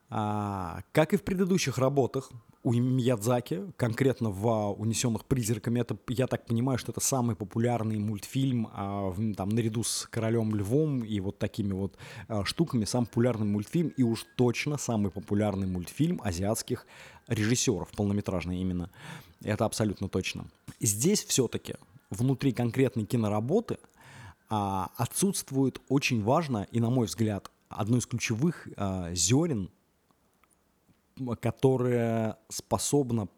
а, 0.09 0.83
как 0.93 1.13
и 1.13 1.17
в 1.17 1.23
предыдущих 1.23 1.79
работах, 1.79 2.31
у 2.63 2.73
Миядзаки, 2.73 3.63
конкретно 3.77 4.31
в 4.31 4.73
«Унесенных 4.73 5.25
призраками», 5.25 5.79
это, 5.79 5.97
я 6.09 6.27
так 6.27 6.47
понимаю, 6.47 6.79
что 6.79 6.91
это 6.91 7.01
самый 7.01 7.37
популярный 7.37 7.99
мультфильм, 7.99 8.69
а, 8.73 9.15
там, 9.37 9.51
наряду 9.51 9.85
с 9.85 10.09
«Королем 10.11 10.53
Львом» 10.55 11.05
и 11.05 11.21
вот 11.21 11.39
такими 11.39 11.73
вот 11.73 11.97
а, 12.27 12.45
штуками, 12.45 12.85
самый 12.85 13.07
популярный 13.07 13.47
мультфильм 13.47 13.89
и 13.97 14.03
уж 14.03 14.27
точно 14.37 14.79
самый 14.79 15.13
популярный 15.13 15.69
мультфильм 15.69 16.21
азиатских 16.25 16.87
режиссеров, 17.29 17.89
полнометражный 17.93 18.61
именно. 18.61 18.91
Это 19.45 19.65
абсолютно 19.65 20.09
точно. 20.09 20.47
Здесь 20.81 21.25
все-таки 21.25 21.75
внутри 22.11 22.53
конкретной 22.53 23.05
киноработы 23.05 23.79
а, 24.49 24.91
отсутствует 24.97 25.81
очень 25.89 26.23
важно 26.23 26.67
и, 26.73 26.81
на 26.81 26.91
мой 26.91 27.07
взгляд, 27.07 27.49
одно 27.69 27.99
из 27.99 28.07
ключевых 28.07 28.67
а, 28.77 29.15
зерен 29.15 29.71
которая 31.40 32.38
способна 32.49 33.28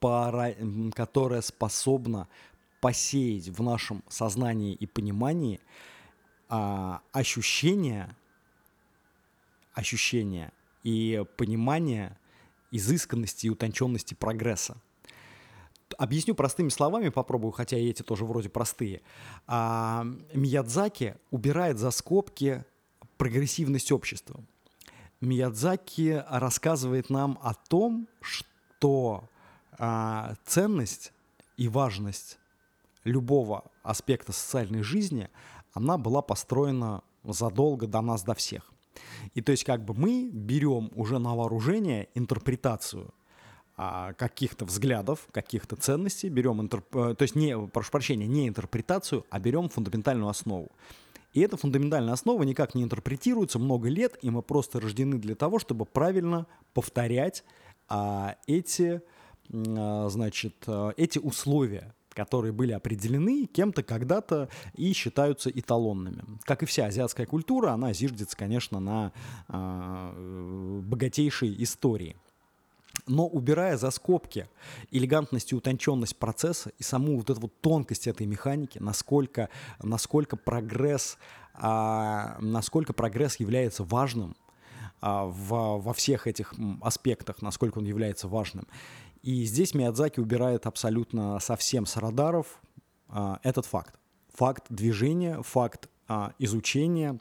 пора, 0.00 0.50
которая 0.94 1.40
способна 1.40 2.28
посеять 2.80 3.48
в 3.48 3.62
нашем 3.62 4.04
сознании 4.08 4.74
и 4.74 4.86
понимании 4.86 5.60
а, 6.48 7.00
ощущения, 7.12 8.16
ощущения 9.72 10.52
и 10.82 11.24
понимание 11.36 12.18
изысканности 12.70 13.46
и 13.46 13.50
утонченности 13.50 14.14
прогресса. 14.14 14.76
Объясню 15.96 16.34
простыми 16.34 16.68
словами, 16.68 17.08
попробую, 17.08 17.52
хотя 17.52 17.78
и 17.78 17.88
эти 17.88 18.02
тоже 18.02 18.24
вроде 18.24 18.48
простые. 18.50 19.00
А, 19.46 20.04
Миядзаки 20.34 21.16
убирает 21.30 21.78
за 21.78 21.90
скобки 21.90 22.64
прогрессивность 23.16 23.92
общества. 23.92 24.44
Миядзаки 25.24 26.24
рассказывает 26.28 27.10
нам 27.10 27.38
о 27.42 27.54
том, 27.54 28.08
что 28.20 29.28
а, 29.78 30.34
ценность 30.44 31.12
и 31.56 31.68
важность 31.68 32.38
любого 33.04 33.64
аспекта 33.82 34.32
социальной 34.32 34.82
жизни, 34.82 35.28
она 35.72 35.98
была 35.98 36.22
построена 36.22 37.02
задолго 37.24 37.86
до 37.86 38.00
нас, 38.00 38.22
до 38.22 38.34
всех. 38.34 38.72
И 39.34 39.40
то 39.40 39.52
есть 39.52 39.64
как 39.64 39.84
бы 39.84 39.94
мы 39.94 40.30
берем 40.32 40.90
уже 40.94 41.18
на 41.18 41.34
вооружение 41.34 42.08
интерпретацию 42.14 43.12
а, 43.76 44.12
каких-то 44.12 44.64
взглядов, 44.64 45.26
каких-то 45.32 45.76
ценностей, 45.76 46.28
берем, 46.28 46.60
интерп... 46.60 46.94
Э, 46.94 47.14
то 47.14 47.22
есть 47.22 47.34
не, 47.34 47.58
прошу 47.58 47.90
прощения, 47.90 48.26
не 48.26 48.46
интерпретацию, 48.46 49.24
а 49.30 49.40
берем 49.40 49.68
фундаментальную 49.68 50.28
основу. 50.28 50.70
И 51.34 51.40
эта 51.40 51.56
фундаментальная 51.56 52.14
основа 52.14 52.44
никак 52.44 52.74
не 52.74 52.84
интерпретируется 52.84 53.58
много 53.58 53.88
лет, 53.88 54.16
и 54.22 54.30
мы 54.30 54.40
просто 54.40 54.80
рождены 54.80 55.18
для 55.18 55.34
того, 55.34 55.58
чтобы 55.58 55.84
правильно 55.84 56.46
повторять 56.72 57.44
а, 57.88 58.36
эти, 58.46 59.02
а, 59.52 60.08
значит, 60.08 60.54
а, 60.68 60.92
эти 60.96 61.18
условия, 61.18 61.92
которые 62.10 62.52
были 62.52 62.70
определены 62.70 63.46
кем-то 63.46 63.82
когда-то 63.82 64.48
и 64.74 64.92
считаются 64.92 65.50
эталонными. 65.50 66.22
Как 66.44 66.62
и 66.62 66.66
вся 66.66 66.86
азиатская 66.86 67.26
культура, 67.26 67.72
она 67.72 67.92
зиждется, 67.92 68.36
конечно, 68.36 68.78
на 68.78 69.12
а, 69.48 70.80
богатейшей 70.82 71.60
истории. 71.62 72.16
Но 73.06 73.26
убирая 73.26 73.76
за 73.76 73.90
скобки 73.90 74.48
элегантность 74.90 75.52
и 75.52 75.54
утонченность 75.54 76.16
процесса 76.16 76.70
и 76.78 76.82
саму 76.82 77.16
вот 77.16 77.30
эту 77.30 77.40
вот 77.40 77.60
тонкость 77.60 78.06
этой 78.06 78.26
механики, 78.26 78.78
насколько, 78.78 79.50
насколько 79.82 80.36
прогресс, 80.36 81.18
а, 81.54 82.36
насколько 82.40 82.92
прогресс 82.92 83.36
является 83.36 83.84
важным 83.84 84.36
а, 85.00 85.26
в, 85.26 85.78
во 85.82 85.92
всех 85.92 86.26
этих 86.26 86.54
аспектах, 86.80 87.42
насколько 87.42 87.78
он 87.78 87.84
является 87.84 88.28
важным. 88.28 88.66
И 89.22 89.44
здесь 89.44 89.74
Миядзаки 89.74 90.20
убирает 90.20 90.66
абсолютно 90.66 91.38
совсем 91.40 91.86
с 91.86 91.96
радаров 91.96 92.60
а, 93.08 93.38
этот 93.42 93.66
факт. 93.66 93.94
Факт 94.34 94.66
движения, 94.68 95.40
факт 95.42 95.88
а, 96.08 96.32
изучения, 96.38 97.18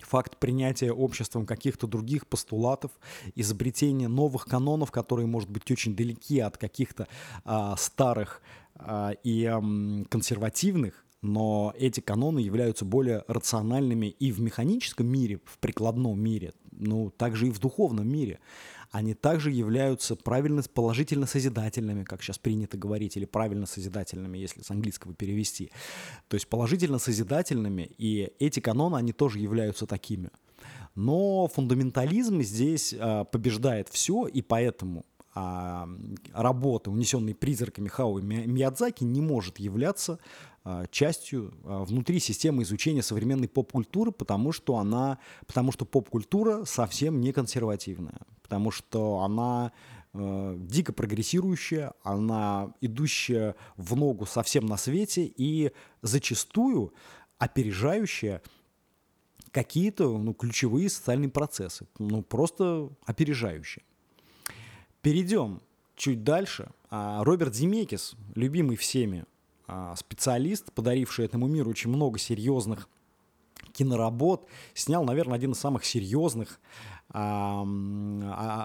факт 0.00 0.38
принятия 0.38 0.92
обществом 0.92 1.46
каких-то 1.46 1.86
других 1.86 2.26
постулатов, 2.26 2.90
изобретение 3.34 4.08
новых 4.08 4.46
канонов, 4.46 4.90
которые, 4.90 5.26
может 5.26 5.50
быть, 5.50 5.70
очень 5.70 5.96
далеки 5.96 6.40
от 6.40 6.58
каких-то 6.58 7.08
а, 7.44 7.76
старых 7.76 8.42
а, 8.74 9.12
и 9.22 9.44
а, 9.44 9.60
консервативных, 10.08 11.04
но 11.22 11.74
эти 11.76 12.00
каноны 12.00 12.38
являются 12.38 12.84
более 12.84 13.24
рациональными 13.26 14.06
и 14.06 14.32
в 14.32 14.40
механическом 14.40 15.06
мире, 15.06 15.40
в 15.44 15.58
прикладном 15.58 16.20
мире, 16.20 16.52
ну, 16.70 17.10
также 17.10 17.48
и 17.48 17.50
в 17.50 17.58
духовном 17.58 18.08
мире 18.08 18.38
они 18.90 19.14
также 19.14 19.50
являются 19.50 20.16
правильно, 20.16 20.62
положительно 20.62 21.26
созидательными, 21.26 22.04
как 22.04 22.22
сейчас 22.22 22.38
принято 22.38 22.76
говорить, 22.76 23.16
или 23.16 23.24
правильно 23.24 23.66
созидательными, 23.66 24.38
если 24.38 24.62
с 24.62 24.70
английского 24.70 25.14
перевести. 25.14 25.70
То 26.28 26.34
есть 26.34 26.48
положительно 26.48 26.98
созидательными, 26.98 27.90
и 27.98 28.32
эти 28.38 28.60
каноны, 28.60 28.96
они 28.96 29.12
тоже 29.12 29.38
являются 29.38 29.86
такими. 29.86 30.30
Но 30.94 31.46
фундаментализм 31.48 32.40
здесь 32.40 32.94
а, 32.98 33.24
побеждает 33.24 33.88
все, 33.88 34.26
и 34.26 34.40
поэтому 34.40 35.04
а, 35.38 35.86
работа, 36.32 36.90
унесенные 36.90 37.34
призраками 37.34 37.88
Хау 37.88 38.20
Миядзаки, 38.20 39.04
не 39.04 39.20
может 39.20 39.58
являться 39.58 40.18
а, 40.64 40.86
частью 40.86 41.52
а, 41.64 41.84
внутри 41.84 42.20
системы 42.20 42.62
изучения 42.62 43.02
современной 43.02 43.46
поп-культуры, 43.46 44.12
потому 44.12 44.52
что 44.52 44.78
она, 44.78 45.18
потому 45.46 45.72
что 45.72 45.84
поп-культура 45.84 46.64
совсем 46.64 47.20
не 47.20 47.34
консервативная, 47.34 48.18
потому 48.40 48.70
что 48.70 49.18
она 49.18 49.72
э, 50.14 50.56
дико 50.58 50.94
прогрессирующая, 50.94 51.92
она 52.02 52.72
идущая 52.80 53.56
в 53.76 53.94
ногу 53.94 54.24
совсем 54.24 54.64
на 54.64 54.78
свете 54.78 55.30
и 55.36 55.70
зачастую 56.00 56.94
опережающая 57.36 58.40
какие-то 59.50 60.16
ну, 60.16 60.32
ключевые 60.32 60.88
социальные 60.88 61.28
процессы, 61.28 61.86
ну 61.98 62.22
просто 62.22 62.88
опережающие. 63.04 63.84
Перейдем 65.06 65.62
чуть 65.94 66.24
дальше. 66.24 66.68
А, 66.90 67.22
Роберт 67.22 67.54
Земекис, 67.54 68.16
любимый 68.34 68.74
всеми 68.74 69.24
а, 69.68 69.94
специалист, 69.94 70.72
подаривший 70.72 71.26
этому 71.26 71.46
миру 71.46 71.70
очень 71.70 71.90
много 71.90 72.18
серьезных 72.18 72.88
киноработ, 73.72 74.48
снял, 74.74 75.04
наверное, 75.04 75.36
один 75.36 75.52
из 75.52 75.60
самых 75.60 75.84
серьезных, 75.84 76.58
а, 77.10 77.64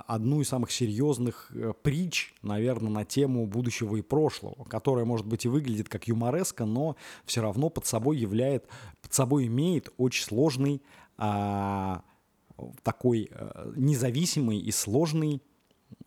одну 0.08 0.42
из 0.42 0.48
самых 0.48 0.72
серьезных 0.72 1.52
э, 1.54 1.74
притч, 1.80 2.34
наверное, 2.42 2.90
на 2.90 3.06
тему 3.06 3.46
будущего 3.46 3.98
и 3.98 4.02
прошлого, 4.02 4.64
которая, 4.64 5.06
может 5.06 5.28
быть, 5.28 5.46
и 5.46 5.48
выглядит 5.48 5.90
как 5.90 6.08
юмореска, 6.08 6.66
но 6.66 6.96
все 7.24 7.44
равно 7.44 7.70
под 7.70 7.86
собой 7.86 8.18
являет, 8.18 8.66
под 9.04 9.14
собой 9.14 9.46
имеет 9.46 9.94
очень 9.98 10.24
сложный 10.24 10.82
такой 11.18 13.30
а, 13.32 13.72
независимый 13.76 14.58
и 14.58 14.72
сложный 14.72 15.40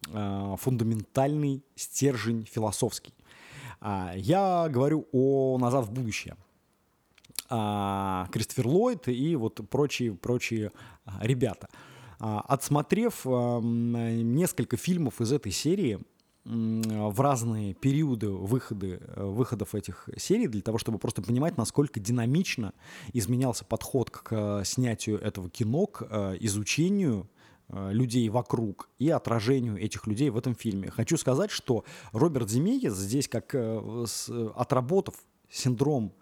фундаментальный 0.06 1.64
стержень 1.76 2.46
философский. 2.50 3.14
А, 3.84 4.12
я 4.16 4.68
говорю 4.70 5.06
о 5.12 5.58
«Назад 5.58 5.86
в 5.86 5.92
будущее». 5.92 6.36
А, 7.50 8.26
Кристофер 8.32 8.66
Ллойд 8.66 9.08
и 9.08 9.36
вот 9.36 9.60
прочие, 9.68 10.14
прочие 10.14 10.72
а, 11.04 11.18
ребята. 11.20 11.68
Отсмотрев 12.18 13.26
несколько 13.26 14.78
фильмов 14.78 15.20
из 15.20 15.32
этой 15.32 15.52
серии, 15.52 15.98
в 16.44 17.20
разные 17.20 17.74
периоды 17.74 18.30
выходы, 18.30 19.02
выходов 19.16 19.74
этих 19.74 20.08
серий 20.16 20.46
для 20.46 20.62
того, 20.62 20.78
чтобы 20.78 20.98
просто 20.98 21.20
понимать, 21.22 21.58
насколько 21.58 22.00
динамично 22.00 22.72
изменялся 23.12 23.64
подход 23.64 24.10
к 24.10 24.62
снятию 24.64 25.20
этого 25.20 25.50
кино, 25.50 25.86
к 25.86 26.36
изучению 26.40 27.28
людей 27.68 28.28
вокруг 28.28 28.90
и 28.99 29.09
отражению 29.09 29.78
этих 29.78 30.06
людей 30.06 30.30
в 30.30 30.37
этом 30.37 30.54
фильме. 30.54 30.90
Хочу 30.90 31.16
сказать, 31.16 31.50
что 31.50 31.85
Роберт 32.12 32.50
Земекис 32.50 32.94
здесь, 32.94 33.28
как 33.28 33.54
э, 33.54 34.04
отработав 34.54 35.14
синдром 35.50 36.12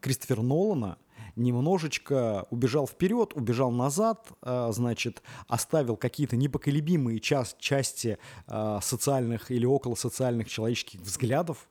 Кристофера 0.00 0.42
Нолана 0.42 0.98
немножечко 1.36 2.46
убежал 2.50 2.86
вперед, 2.86 3.32
убежал 3.34 3.70
назад, 3.70 4.28
а, 4.42 4.72
значит, 4.72 5.22
оставил 5.46 5.96
какие-то 5.96 6.36
непоколебимые 6.36 7.20
час, 7.20 7.54
части 7.60 8.18
социальных 8.82 9.50
или 9.52 9.64
около 9.64 9.94
социальных 9.94 10.48
человеческих 10.48 11.00
взглядов, 11.00 11.68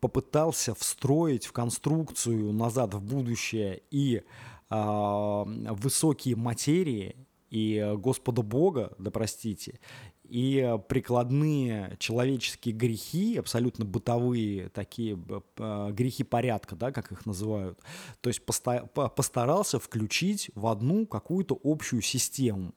попытался 0.00 0.74
встроить 0.74 1.46
в 1.46 1.52
конструкцию 1.52 2.52
назад 2.52 2.94
в 2.94 3.02
будущее 3.02 3.82
и 3.90 4.22
э, 4.70 5.44
высокие 5.70 6.36
материи 6.36 7.16
и 7.50 7.94
Господа 7.96 8.42
Бога, 8.42 8.92
да 8.98 9.10
простите, 9.10 9.80
и 10.28 10.78
прикладные 10.88 11.96
человеческие 11.98 12.74
грехи, 12.74 13.38
абсолютно 13.38 13.86
бытовые 13.86 14.68
такие 14.68 15.18
э, 15.56 15.90
грехи 15.92 16.22
порядка, 16.22 16.76
да, 16.76 16.92
как 16.92 17.12
их 17.12 17.24
называют, 17.24 17.80
то 18.20 18.28
есть 18.28 18.42
постарался 18.44 19.78
включить 19.78 20.50
в 20.54 20.66
одну 20.66 21.06
какую-то 21.06 21.58
общую 21.64 22.02
систему. 22.02 22.74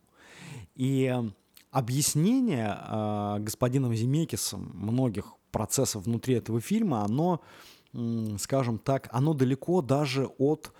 И 0.76 1.14
объяснение 1.72 2.78
э, 2.80 3.38
господином 3.40 3.94
Земекисом 3.96 4.72
многих 4.74 5.34
процессов 5.52 6.06
внутри 6.06 6.36
этого 6.36 6.62
фильма, 6.62 7.04
оно, 7.04 7.42
скажем 8.40 8.80
так, 8.80 9.10
оно 9.12 9.34
далеко 9.34 9.82
даже 9.82 10.28
от 10.38 10.72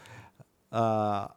э, 0.72 1.28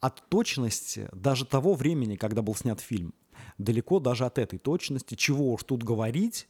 от 0.00 0.28
точности 0.28 1.08
даже 1.12 1.44
того 1.44 1.74
времени, 1.74 2.16
когда 2.16 2.42
был 2.42 2.54
снят 2.54 2.80
фильм 2.80 3.14
далеко 3.58 4.00
даже 4.00 4.24
от 4.26 4.38
этой 4.38 4.58
точности. 4.58 5.14
Чего 5.14 5.52
уж 5.52 5.64
тут 5.64 5.82
говорить 5.82 6.48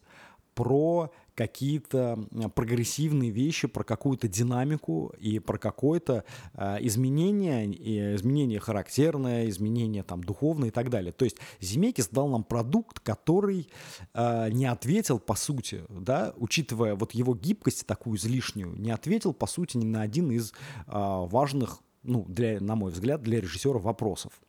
про 0.54 1.12
какие-то 1.34 2.18
прогрессивные 2.54 3.30
вещи, 3.30 3.68
про 3.68 3.84
какую-то 3.84 4.26
динамику 4.26 5.12
и 5.18 5.38
про 5.38 5.58
какое-то 5.58 6.24
э, 6.54 6.78
изменение, 6.80 7.66
и 7.66 8.14
изменение 8.14 8.58
характерное, 8.58 9.50
изменение 9.50 10.02
там 10.02 10.24
духовное 10.24 10.68
и 10.68 10.73
так 10.73 10.88
далее. 10.88 11.12
То 11.12 11.26
есть 11.26 11.36
Земекис 11.60 12.08
дал 12.08 12.28
нам 12.28 12.42
продукт, 12.42 13.00
который 13.00 13.68
э, 14.14 14.49
не 14.50 14.64
ответил 14.64 15.18
по 15.18 15.34
сути, 15.34 15.82
да, 15.90 16.32
учитывая 16.38 16.94
вот 16.94 17.12
его 17.12 17.34
гибкость 17.34 17.86
такую 17.86 18.16
излишнюю, 18.16 18.75
не 18.75 18.90
ответил 18.90 19.34
по 19.34 19.47
сути 19.47 19.76
ни 19.76 19.84
на 19.84 20.00
один 20.00 20.30
из 20.30 20.52
э, 20.52 20.54
важных, 20.86 21.82
ну, 22.06 22.25
для, 22.28 22.60
на 22.60 22.75
мой 22.76 22.90
взгляд, 22.90 23.23
для 23.23 23.40
режиссера 23.40 23.78
вопросов. 23.78 24.40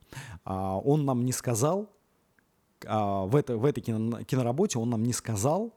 Э, 0.46 0.80
он 0.84 1.06
нам 1.06 1.26
не 1.26 1.32
сказал, 1.32 1.90
а, 2.86 3.26
в, 3.26 3.36
это, 3.36 3.58
в 3.58 3.66
этой 3.66 3.82
кино, 3.82 4.24
киноработе 4.24 4.80
он 4.80 4.90
нам 4.90 5.04
не 5.04 5.14
сказал, 5.14 5.74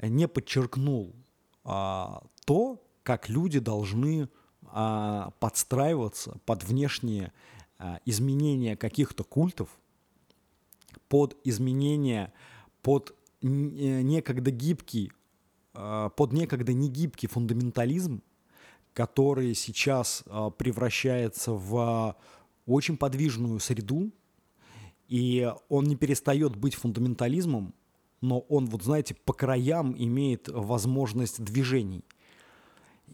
не 0.00 0.28
подчеркнул 0.28 1.14
а, 1.64 2.22
то, 2.44 2.82
как 3.02 3.28
люди 3.28 3.58
должны 3.58 4.28
а, 4.68 5.32
подстраиваться 5.40 6.38
под 6.44 6.64
внешние 6.64 7.32
а, 7.78 8.00
изменения 8.04 8.76
каких-то 8.76 9.24
культов, 9.24 9.68
под 11.08 11.36
изменения, 11.44 12.32
под 12.82 13.14
э, 13.42 13.46
некогда 13.46 14.50
гибкий, 14.50 15.12
а, 15.74 16.08
под 16.10 16.32
некогда 16.32 16.72
негибкий 16.72 17.28
фундаментализм, 17.28 18.22
который 18.96 19.54
сейчас 19.54 20.24
а, 20.26 20.48
превращается 20.48 21.52
в 21.52 22.16
очень 22.64 22.96
подвижную 22.96 23.60
среду, 23.60 24.10
и 25.06 25.52
он 25.68 25.84
не 25.84 25.96
перестает 25.96 26.56
быть 26.56 26.74
фундаментализмом, 26.74 27.74
но 28.22 28.40
он, 28.40 28.64
вот 28.64 28.82
знаете, 28.82 29.14
по 29.14 29.34
краям 29.34 29.94
имеет 29.98 30.48
возможность 30.48 31.44
движений. 31.44 32.04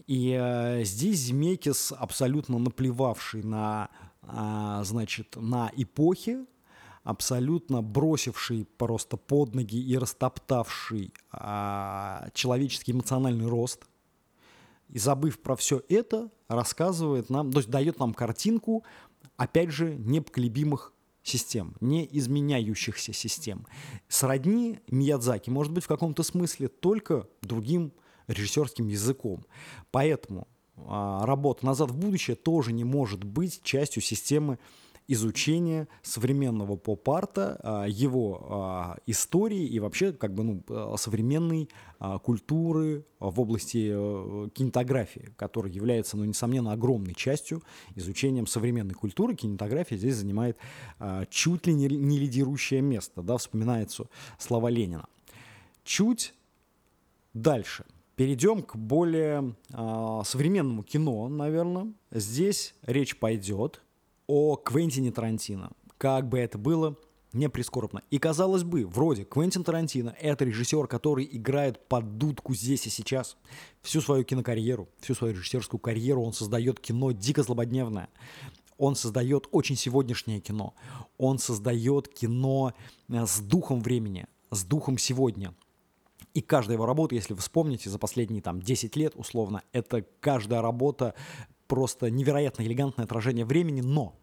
И 0.07 0.39
э, 0.41 0.85
здесь 0.85 1.27
Змекис, 1.27 1.93
абсолютно 1.99 2.59
наплевавший 2.61 3.43
на, 3.43 3.91
э, 4.23 4.83
значит, 4.85 5.35
на 5.35 5.73
эпохи, 5.77 6.39
абсолютно 7.03 7.83
бросивший 7.83 8.69
просто 8.79 9.17
под 9.17 9.57
ноги 9.57 9.83
и 9.83 9.99
растоптавший 9.99 11.13
человеческий 12.33 12.93
эмоциональный 12.93 13.49
рост, 13.49 13.85
и 14.93 14.99
забыв 14.99 15.41
про 15.41 15.57
все 15.57 15.83
это, 15.89 16.31
рассказывает 16.49 17.31
нам, 17.31 17.51
то 17.51 17.59
есть 17.59 17.71
дает 17.71 17.99
нам 17.99 18.13
картинку, 18.13 18.85
опять 19.37 19.71
же, 19.71 19.97
непоколебимых 19.97 20.93
систем, 21.23 21.75
не 21.81 22.07
изменяющихся 22.11 23.13
систем. 23.13 23.67
Сродни 24.09 24.81
Миядзаки, 24.89 25.51
может 25.51 25.73
быть, 25.73 25.85
в 25.85 25.89
каком-то 25.89 26.23
смысле 26.23 26.69
только 26.69 27.27
другим 27.41 27.93
режиссерским 28.27 28.89
языком. 28.89 29.47
Поэтому 29.91 30.47
а, 30.77 31.25
работа 31.25 31.65
«Назад 31.65 31.91
в 31.91 31.97
будущее» 31.97 32.37
тоже 32.37 32.73
не 32.73 32.85
может 32.85 33.25
быть 33.25 33.63
частью 33.63 34.03
системы 34.03 34.59
изучения 35.13 35.89
современного 36.03 36.77
поп-арта, 36.77 37.59
а, 37.63 37.85
его 37.87 38.47
а, 38.49 38.97
истории 39.07 39.67
и 39.67 39.79
вообще 39.81 40.13
как 40.13 40.35
бы 40.35 40.43
ну, 40.45 40.63
а, 40.69 40.97
современной 40.97 41.69
культуры 42.25 43.05
в 43.21 43.41
области 43.41 43.93
э, 43.93 44.49
кинематографии, 44.53 45.33
которая 45.37 45.73
является, 45.73 46.17
ну, 46.17 46.25
несомненно, 46.25 46.73
огромной 46.73 47.15
частью 47.15 47.63
изучением 47.95 48.49
современной 48.49 48.95
культуры. 48.95 49.37
Кинематография 49.37 49.97
здесь 49.97 50.17
занимает 50.17 50.59
чуть 51.31 51.69
ли 51.69 51.75
не 51.75 52.19
лидирующее 52.19 52.81
место, 52.81 53.23
да, 53.23 53.37
вспоминается 53.37 54.09
слова 54.37 54.67
Ленина. 54.69 55.07
Чуть 55.85 56.35
дальше. 57.35 57.85
Перейдем 58.17 58.63
к 58.63 58.77
более 58.77 59.55
э, 59.73 60.21
современному 60.25 60.83
кино, 60.83 61.29
наверное. 61.29 61.93
Здесь 62.11 62.75
речь 62.83 63.19
пойдет 63.19 63.81
о 64.35 64.57
Квентине 64.57 65.13
Тарантино. 65.13 65.73
Как 65.99 66.27
бы 66.27 66.39
это 66.39 66.57
было 66.57 66.97
не 67.35 67.51
прискорбно. 67.51 68.03
И 68.09 68.19
казалось 68.19 68.63
бы, 68.63 68.87
вроде 68.87 69.27
Квентин 69.27 69.63
Тарантино— 69.63 70.17
это 70.21 70.47
режиссер, 70.47 70.87
который 70.87 71.29
играет 71.31 71.87
под 71.87 72.17
дудку 72.17 72.55
здесь 72.55 72.87
и 72.87 72.91
сейчас. 72.91 73.37
Всю 73.83 74.01
свою 74.01 74.25
кинокарьеру, 74.25 74.89
всю 75.01 75.15
свою 75.15 75.35
режиссерскую 75.35 75.79
карьеру 75.79 76.23
он 76.23 76.33
создает 76.33 76.81
кино 76.81 77.13
дико 77.13 77.43
злободневное. 77.43 78.09
Он 78.79 78.97
создает 78.97 79.49
очень 79.51 79.77
сегодняшнее 79.77 80.41
кино. 80.41 80.73
Он 81.19 81.39
создает 81.39 82.09
кино 82.09 82.73
э, 83.11 83.27
с 83.27 83.39
духом 83.39 83.83
времени, 83.83 84.25
с 84.51 84.65
духом 84.65 84.97
сегодня. 84.97 85.55
И 86.33 86.41
каждая 86.41 86.77
его 86.77 86.87
работа, 86.87 87.15
если 87.15 87.35
вы 87.35 87.41
вспомните, 87.41 87.91
за 87.91 87.99
последние 87.99 88.41
там 88.41 88.63
10 88.63 88.97
лет 88.97 89.13
условно, 89.15 89.63
это 89.73 90.07
каждая 90.21 90.63
работа 90.63 91.15
просто 91.67 92.11
невероятно 92.11 92.63
элегантное 92.63 93.05
отражение 93.05 93.45
времени, 93.45 93.83
но 93.83 94.15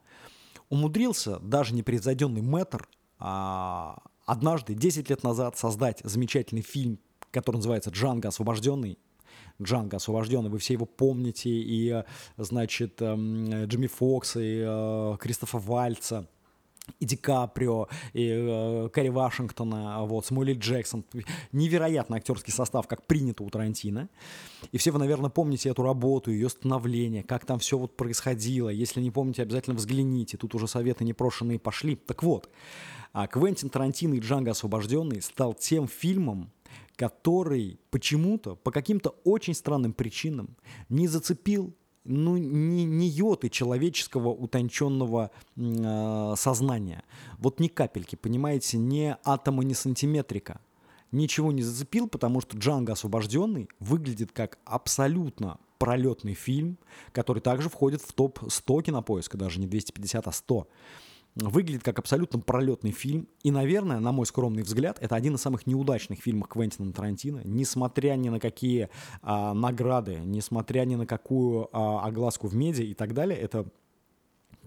умудрился 0.70 1.40
даже 1.40 1.74
непревзойденный 1.74 2.42
мэтр 2.42 2.88
а, 3.20 4.02
однажды, 4.26 4.74
10 4.74 5.10
лет 5.10 5.24
назад, 5.24 5.58
создать 5.58 6.02
замечательный 6.04 6.62
фильм, 6.62 7.00
который 7.32 7.58
называется 7.58 7.90
«Джанго 7.90 8.30
освобожденный». 8.30 8.98
Джанго 9.62 9.98
освобожденный, 9.98 10.50
вы 10.50 10.58
все 10.60 10.74
его 10.74 10.86
помните, 10.86 11.50
и, 11.50 12.04
значит, 12.38 13.02
эм, 13.02 13.66
Джимми 13.66 13.88
Фокса, 13.88 14.40
и 14.40 14.64
э, 14.66 15.18
Кристофа 15.20 15.58
Вальца, 15.58 16.30
и 17.00 17.06
Ди 17.06 17.16
Каприо, 17.16 17.88
и 18.14 18.28
э, 18.30 18.90
Кэрри 18.92 19.10
Вашингтона, 19.10 20.04
вот, 20.06 20.26
Смолли 20.26 20.54
Джексон. 20.54 21.06
Невероятный 21.52 22.18
актерский 22.18 22.54
состав, 22.54 22.88
как 22.88 23.06
принято 23.06 23.44
у 23.44 23.50
Тарантино. 23.50 24.10
И 24.72 24.78
все 24.78 24.92
вы, 24.92 25.00
наверное, 25.00 25.30
помните 25.30 25.70
эту 25.70 25.84
работу, 25.84 26.32
ее 26.32 26.50
становление, 26.50 27.24
как 27.24 27.46
там 27.46 27.60
все 27.60 27.78
вот 27.78 27.96
происходило. 27.96 28.70
Если 28.70 29.02
не 29.02 29.12
помните, 29.12 29.44
обязательно 29.44 29.76
взгляните. 29.76 30.38
Тут 30.38 30.56
уже 30.56 30.68
советы 30.68 31.04
непрошенные 31.04 31.60
пошли. 31.60 31.96
Так 31.96 32.24
вот, 32.24 32.50
а 33.14 33.28
Квентин 33.28 33.70
Тарантино 33.70 34.16
и 34.16 34.20
Джанго 34.20 34.52
Освобожденный 34.52 35.22
стал 35.22 35.54
тем 35.54 35.88
фильмом, 35.88 36.52
который 36.96 37.80
почему-то, 37.92 38.56
по 38.56 38.72
каким-то 38.72 39.16
очень 39.24 39.54
странным 39.54 39.94
причинам, 39.94 40.58
не 40.90 41.08
зацепил 41.08 41.74
ну, 42.10 42.38
не, 42.38 42.86
не 42.86 43.08
йоты 43.08 43.50
человеческого 43.50 44.30
утонченного 44.30 45.32
э, 45.56 46.34
сознания. 46.36 47.04
Вот 47.38 47.60
ни 47.60 47.68
капельки, 47.68 48.16
понимаете, 48.16 48.78
ни 48.78 49.16
атома, 49.24 49.64
ни 49.64 49.74
сантиметрика. 49.74 50.60
Ничего 51.12 51.52
не 51.52 51.62
зацепил, 51.62 52.08
потому 52.08 52.42
что 52.42 52.58
Джанго 52.58 52.94
освобожденный 52.94 53.70
выглядит 53.80 54.32
как 54.32 54.60
абсолютно 54.66 55.60
пролетный 55.78 56.34
фильм, 56.34 56.78
который 57.12 57.40
также 57.40 57.70
входит 57.70 58.02
в 58.02 58.12
топ-100 58.14 58.84
кинопоиска, 58.84 59.38
даже 59.38 59.60
не 59.60 59.68
250, 59.68 60.28
а 60.28 60.32
100 60.32 60.68
выглядит 61.42 61.84
как 61.84 62.00
абсолютно 62.00 62.40
пролетный 62.40 62.92
фильм. 62.92 63.28
И, 63.44 63.52
наверное, 63.52 64.00
на 64.00 64.12
мой 64.12 64.26
скромный 64.26 64.64
взгляд, 64.64 64.98
это 65.02 65.16
один 65.16 65.36
из 65.36 65.42
самых 65.42 65.68
неудачных 65.68 66.20
фильмов 66.20 66.48
Квентина 66.48 66.92
Тарантино, 66.92 67.42
несмотря 67.44 68.16
ни 68.16 68.30
на 68.30 68.40
какие 68.40 68.90
а, 69.22 69.54
награды, 69.54 70.20
несмотря 70.24 70.86
ни 70.86 70.96
на 70.96 71.06
какую 71.06 71.70
а, 71.72 72.06
огласку 72.06 72.48
в 72.48 72.56
медиа 72.56 72.84
и 72.84 72.94
так 72.94 73.14
далее. 73.14 73.38
Это 73.38 73.66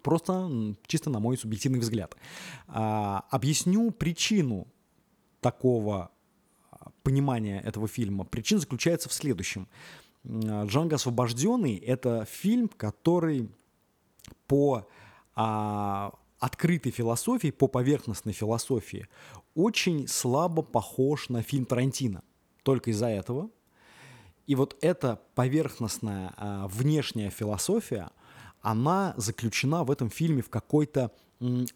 просто 0.02 0.74
чисто 0.86 1.10
на 1.10 1.20
мой 1.20 1.36
субъективный 1.36 1.80
взгляд. 1.80 2.16
А, 2.68 3.24
объясню 3.30 3.90
причину 3.90 4.66
такого 5.40 6.10
а, 6.70 6.90
понимания 7.02 7.60
этого 7.60 7.88
фильма. 7.88 8.24
Причина 8.24 8.60
заключается 8.60 9.08
в 9.08 9.12
следующем. 9.12 9.68
«Джанго 10.24 10.96
освобожденный»— 10.96 11.76
это 11.78 12.24
фильм, 12.26 12.68
который 12.68 13.48
по 14.46 14.86
а, 15.34 16.12
открытой 16.42 16.90
философии, 16.90 17.52
по 17.52 17.68
поверхностной 17.68 18.32
философии, 18.32 19.06
очень 19.54 20.08
слабо 20.08 20.62
похож 20.62 21.28
на 21.28 21.40
фильм 21.40 21.64
Тарантино. 21.64 22.24
Только 22.64 22.90
из-за 22.90 23.06
этого. 23.06 23.48
И 24.48 24.56
вот 24.56 24.76
эта 24.80 25.20
поверхностная 25.36 26.34
а, 26.36 26.66
внешняя 26.66 27.30
философия, 27.30 28.10
она 28.60 29.14
заключена 29.16 29.84
в 29.84 29.90
этом 29.92 30.10
фильме 30.10 30.42
в 30.42 30.50
какой-то 30.50 31.12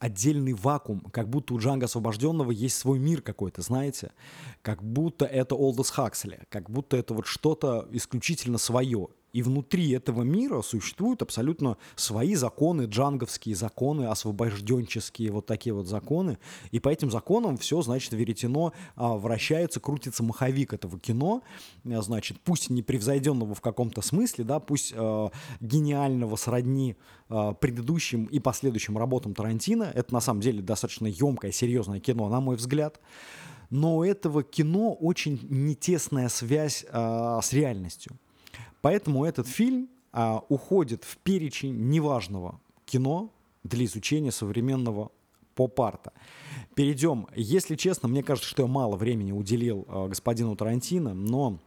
отдельный 0.01 0.53
вакуум, 0.53 1.01
как 1.13 1.29
будто 1.29 1.55
у 1.55 1.59
Джанга 1.61 1.87
Освобожденного 1.87 2.51
есть 2.51 2.77
свой 2.77 2.99
мир 2.99 3.23
какой-то, 3.23 3.63
знаете, 3.63 4.13
как 4.63 4.83
будто 4.83 5.25
это 5.25 5.55
Олдос 5.55 5.91
Хаксли, 5.91 6.41
как 6.49 6.71
будто 6.71 6.97
это 6.97 7.15
вот 7.15 7.27
что-то 7.27 7.87
исключительно 7.93 8.59
свое. 8.59 9.09
И 9.37 9.43
внутри 9.43 9.91
этого 9.91 10.23
мира 10.23 10.63
существуют 10.63 11.21
абсолютно 11.21 11.77
свои 11.95 12.35
законы, 12.37 12.87
джанговские 12.87 13.55
законы, 13.55 14.07
освобожденческие 14.07 15.31
вот 15.31 15.45
такие 15.45 15.75
вот 15.75 15.87
законы. 15.87 16.39
И 16.71 16.81
по 16.81 16.89
этим 16.89 17.11
законам 17.11 17.59
все, 17.59 17.83
значит, 17.83 18.15
веретено 18.15 18.73
а, 18.95 19.15
вращается, 19.19 19.79
крутится 19.79 20.23
маховик 20.23 20.73
этого 20.73 20.99
кино. 20.99 21.43
А, 21.85 22.01
значит, 22.01 22.41
пусть 22.45 22.71
непревзойденного 22.71 23.55
в 23.55 23.61
каком-то 23.61 24.01
смысле, 24.01 24.45
да, 24.45 24.59
пусть 24.59 24.95
а, 24.97 25.31
гениального 25.61 26.37
сродни 26.37 26.97
а, 27.29 27.53
предыдущим 27.53 28.25
и 28.25 28.39
последующим 28.39 28.97
работам 28.97 29.35
Тарантино. 29.35 29.93
Это 29.95 30.15
на 30.15 30.21
самом 30.21 30.41
деле 30.41 30.63
достаточно 30.63 31.09
емкое, 31.09 31.53
серьезное 31.53 32.01
кино, 32.01 32.31
на 32.31 32.41
мой 32.41 32.57
взгляд 32.57 33.03
но 33.69 33.97
у 33.97 34.05
этого 34.05 34.45
кино 34.45 34.95
очень 34.95 35.41
нетесная 35.51 36.29
связь 36.29 36.87
а, 36.89 37.41
с 37.43 37.53
реальностью. 37.53 38.17
Поэтому 38.87 39.25
этот 39.25 39.49
фильм 39.49 39.89
а, 40.13 40.45
уходит 40.49 41.03
в 41.03 41.17
перечень 41.17 41.89
неважного 41.89 42.61
кино 42.85 43.33
для 43.65 43.85
изучения 43.85 44.31
современного 44.31 45.11
поп-арта. 45.57 46.13
Перейдем. 46.77 47.27
Если 47.35 47.75
честно, 47.75 48.09
мне 48.09 48.23
кажется, 48.23 48.49
что 48.49 48.63
я 48.63 48.69
мало 48.69 48.95
времени 48.95 49.33
уделил 49.33 49.87
а, 49.89 50.07
господину 50.07 50.55
Тарантино, 50.55 51.15
но 51.15 51.59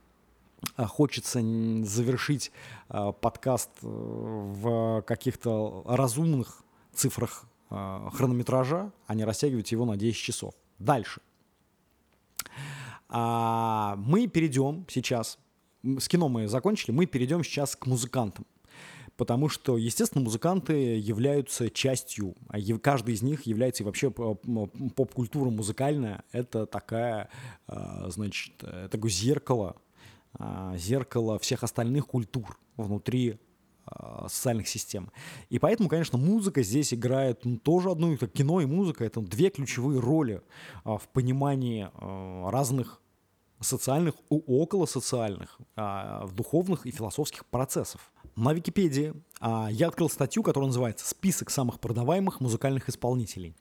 а, 0.78 0.88
хочется 0.88 1.42
завершить 1.84 2.54
а, 2.88 3.12
подкаст 3.12 3.72
э, 3.82 3.86
в 3.86 5.02
каких-то 5.02 5.84
разумных 5.88 6.64
цифрах 6.94 7.50
а, 7.70 8.12
хронометража, 8.14 8.94
а 9.08 9.14
не 9.14 9.26
растягивать 9.26 9.74
его 9.74 9.84
на 9.84 9.98
10 9.98 10.16
часов. 10.16 10.54
Дальше. 10.78 11.20
А, 13.10 13.98
мы 13.98 14.28
перейдем 14.28 14.86
сейчас 14.88 15.38
с 15.84 16.08
кино 16.08 16.30
мы 16.30 16.48
закончили, 16.48 16.92
мы 16.92 17.06
перейдем 17.06 17.44
сейчас 17.44 17.76
к 17.76 17.86
музыкантам. 17.86 18.46
Потому 19.20 19.50
что, 19.50 19.78
естественно, 19.78 20.24
музыканты 20.24 20.98
являются 20.98 21.70
частью, 21.70 22.36
а 22.48 22.58
каждый 22.82 23.16
из 23.16 23.22
них 23.22 23.42
является 23.42 23.84
и 23.84 23.86
вообще 23.86 24.12
поп-культура 24.12 25.50
музыкальная. 25.50 26.24
Это 26.32 26.66
такая, 26.66 27.30
а, 27.68 28.10
значит, 28.10 28.54
такое 28.90 29.12
зеркало, 29.12 29.76
а, 30.36 30.78
зеркало 30.78 31.38
всех 31.38 31.64
остальных 31.66 32.08
культур 32.08 32.58
внутри 32.78 33.40
социальных 34.28 34.68
систем. 34.68 35.12
И 35.50 35.58
поэтому, 35.58 35.90
конечно, 35.90 36.18
музыка 36.18 36.62
здесь 36.62 36.94
играет 36.94 37.44
ну, 37.44 37.58
тоже 37.58 37.90
одну, 37.90 38.14
это 38.14 38.28
кино 38.28 38.62
и 38.62 38.66
музыка, 38.68 39.04
это 39.04 39.20
две 39.20 39.50
ключевые 39.50 40.00
роли 40.00 40.44
в 40.86 41.02
понимании 41.12 41.90
разных 42.50 43.02
социальных 43.60 44.16
и 44.30 44.36
околосоциальных, 44.48 45.60
а, 45.76 46.28
духовных 46.28 46.86
и 46.86 46.92
философских 46.92 47.46
процессов. 47.46 48.12
На 48.36 48.54
Википедии 48.54 49.14
а, 49.40 49.70
я 49.72 49.88
открыл 49.88 50.10
статью, 50.10 50.44
которая 50.44 50.68
называется 50.68 51.08
«Список 51.08 51.50
самых 51.50 51.80
продаваемых 51.80 52.40
музыкальных 52.40 52.90
исполнителей». 52.90 53.56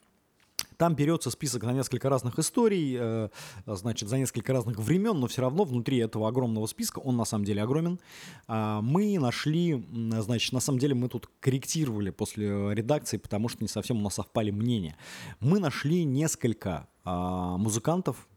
Там 0.76 0.94
берется 0.94 1.30
список 1.30 1.64
на 1.64 1.72
несколько 1.72 2.08
разных 2.08 2.38
историй, 2.38 2.96
э, 2.98 3.28
значит, 3.66 4.08
за 4.08 4.16
несколько 4.16 4.52
разных 4.52 4.78
времен, 4.78 5.18
но 5.18 5.26
все 5.26 5.42
равно 5.42 5.64
внутри 5.64 5.98
этого 5.98 6.28
огромного 6.28 6.66
списка, 6.66 7.00
он 7.00 7.16
на 7.16 7.24
самом 7.24 7.44
деле 7.44 7.62
огромен, 7.62 7.98
э, 8.46 8.78
мы 8.80 9.18
нашли, 9.18 9.84
значит, 10.20 10.52
на 10.52 10.60
самом 10.60 10.78
деле 10.78 10.94
мы 10.94 11.08
тут 11.08 11.28
корректировали 11.40 12.10
после 12.10 12.74
редакции, 12.74 13.16
потому 13.16 13.48
что 13.48 13.64
не 13.64 13.68
совсем 13.68 13.98
у 13.98 14.02
нас 14.02 14.14
совпали 14.14 14.52
мнения. 14.52 14.96
Мы 15.40 15.58
нашли 15.58 16.04
несколько 16.04 16.86
музыкантов, 17.04 18.28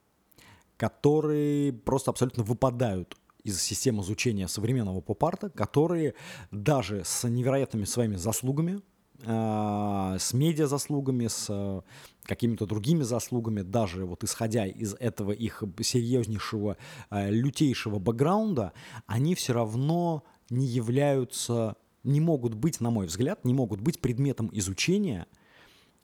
которые 0.81 1.73
просто 1.73 2.09
абсолютно 2.09 2.41
выпадают 2.41 3.15
из 3.43 3.61
системы 3.61 4.01
изучения 4.01 4.47
современного 4.47 4.99
поп-арта, 4.99 5.51
которые 5.51 6.15
даже 6.49 7.03
с 7.05 7.29
невероятными 7.29 7.83
своими 7.83 8.15
заслугами, 8.15 8.81
э, 9.23 10.17
с 10.19 10.33
медиа-заслугами, 10.33 11.27
с 11.27 11.45
э, 11.49 11.81
какими-то 12.23 12.65
другими 12.65 13.03
заслугами, 13.03 13.61
даже 13.61 14.05
вот 14.05 14.23
исходя 14.23 14.65
из 14.65 14.95
этого 14.95 15.33
их 15.33 15.63
серьезнейшего, 15.79 16.77
э, 17.11 17.29
лютейшего 17.29 17.99
бэкграунда, 17.99 18.73
они 19.05 19.35
все 19.35 19.53
равно 19.53 20.23
не 20.49 20.65
являются, 20.65 21.75
не 22.03 22.21
могут 22.21 22.55
быть, 22.55 22.81
на 22.81 22.89
мой 22.89 23.05
взгляд, 23.05 23.45
не 23.45 23.53
могут 23.53 23.81
быть 23.81 24.01
предметом 24.01 24.49
изучения– 24.51 25.27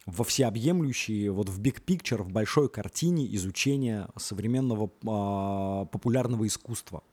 во 0.07 0.23
всеобъемлющие, 0.23 1.29
вот 1.31 1.49
в 1.49 1.61
big 1.61 1.83
picture, 1.83 2.23
в 2.23 2.31
большой 2.31 2.69
картине 2.69 3.27
изучения 3.35 4.07
современного 4.15 4.89
а, 5.05 5.85
популярного 5.85 6.47
искусства. 6.47 7.03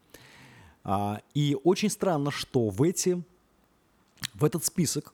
А, 0.85 1.21
и 1.35 1.57
очень 1.65 1.91
странно, 1.91 2.31
что 2.31 2.69
в 2.69 2.83
эти, 2.83 3.23
в 4.35 4.45
этот 4.45 4.65
список 4.65 5.13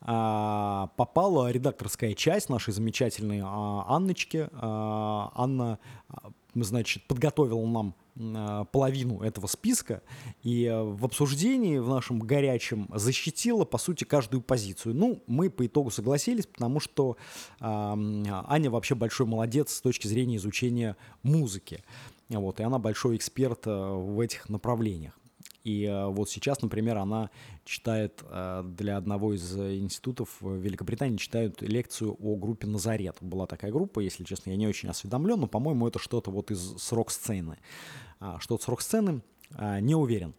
а, 0.00 0.88
попала 0.96 1.50
редакторская 1.50 2.14
часть 2.14 2.48
нашей 2.48 2.72
замечательной 2.72 3.42
а, 3.44 3.84
Анночки. 3.86 4.48
А, 4.52 5.30
Анна, 5.34 5.78
а, 6.08 6.30
значит, 6.54 7.06
подготовила 7.06 7.66
нам 7.66 7.94
Э, 8.20 8.64
половину 8.70 9.20
этого 9.22 9.46
списка 9.46 10.02
и 10.42 10.64
э, 10.64 10.82
в 10.82 11.04
обсуждении 11.06 11.78
в 11.78 11.88
нашем 11.88 12.18
горячем 12.18 12.86
защитила, 12.92 13.64
по 13.64 13.78
сути, 13.78 14.04
каждую 14.04 14.42
позицию. 14.42 14.94
Ну, 14.94 15.22
мы 15.26 15.48
по 15.48 15.64
итогу 15.64 15.90
согласились, 15.90 16.46
потому 16.46 16.80
что 16.80 17.16
э, 17.60 17.64
Аня 17.64 18.70
вообще 18.70 18.94
большой 18.94 19.26
молодец 19.26 19.72
с 19.72 19.80
точки 19.80 20.06
зрения 20.06 20.36
изучения 20.36 20.96
музыки. 21.22 21.82
Вот, 22.28 22.60
и 22.60 22.62
она 22.62 22.78
большой 22.78 23.16
эксперт 23.16 23.64
в 23.64 24.20
этих 24.20 24.48
направлениях. 24.48 25.19
И 25.64 25.84
э, 25.84 26.06
вот 26.06 26.30
сейчас, 26.30 26.62
например, 26.62 26.98
она 26.98 27.30
читает 27.64 28.24
э, 28.24 28.62
для 28.64 28.96
одного 28.96 29.34
из 29.34 29.54
институтов 29.56 30.36
в 30.40 30.56
Великобритании 30.56 31.16
читают 31.16 31.60
лекцию 31.62 32.16
о 32.20 32.36
группе 32.36 32.66
Назарет. 32.66 33.16
Была 33.20 33.46
такая 33.46 33.70
группа, 33.70 34.00
если 34.00 34.24
честно, 34.24 34.50
я 34.50 34.56
не 34.56 34.66
очень 34.66 34.88
осведомлен, 34.88 35.40
но, 35.40 35.46
по-моему, 35.46 35.86
это 35.86 35.98
что-то 35.98 36.30
вот 36.30 36.50
из 36.50 36.76
срок 36.78 37.10
сцены. 37.10 37.58
А, 38.20 38.38
что-то 38.38 38.64
с 38.64 38.68
рок-сцены, 38.68 39.22
а, 39.54 39.80
не 39.80 39.94
уверен. 39.94 40.34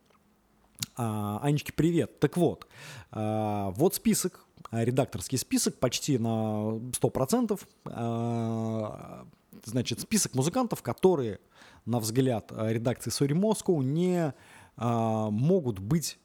А, 0.95 1.39
Анечки, 1.41 1.71
привет. 1.71 2.19
Так 2.19 2.37
вот, 2.37 2.67
вот 3.11 3.95
список, 3.95 4.45
редакторский 4.71 5.37
список 5.37 5.79
почти 5.79 6.17
на 6.17 6.79
100%. 6.91 7.59
А, 7.85 9.25
значит, 9.65 9.99
список 9.99 10.35
музыкантов, 10.35 10.83
которые, 10.83 11.39
на 11.85 11.99
взгляд 11.99 12.51
редакции 12.51 13.11
Sorry 13.11 13.33
Moscow, 13.33 13.83
не 13.83 14.33
могут 14.77 15.79
быть 15.79 16.17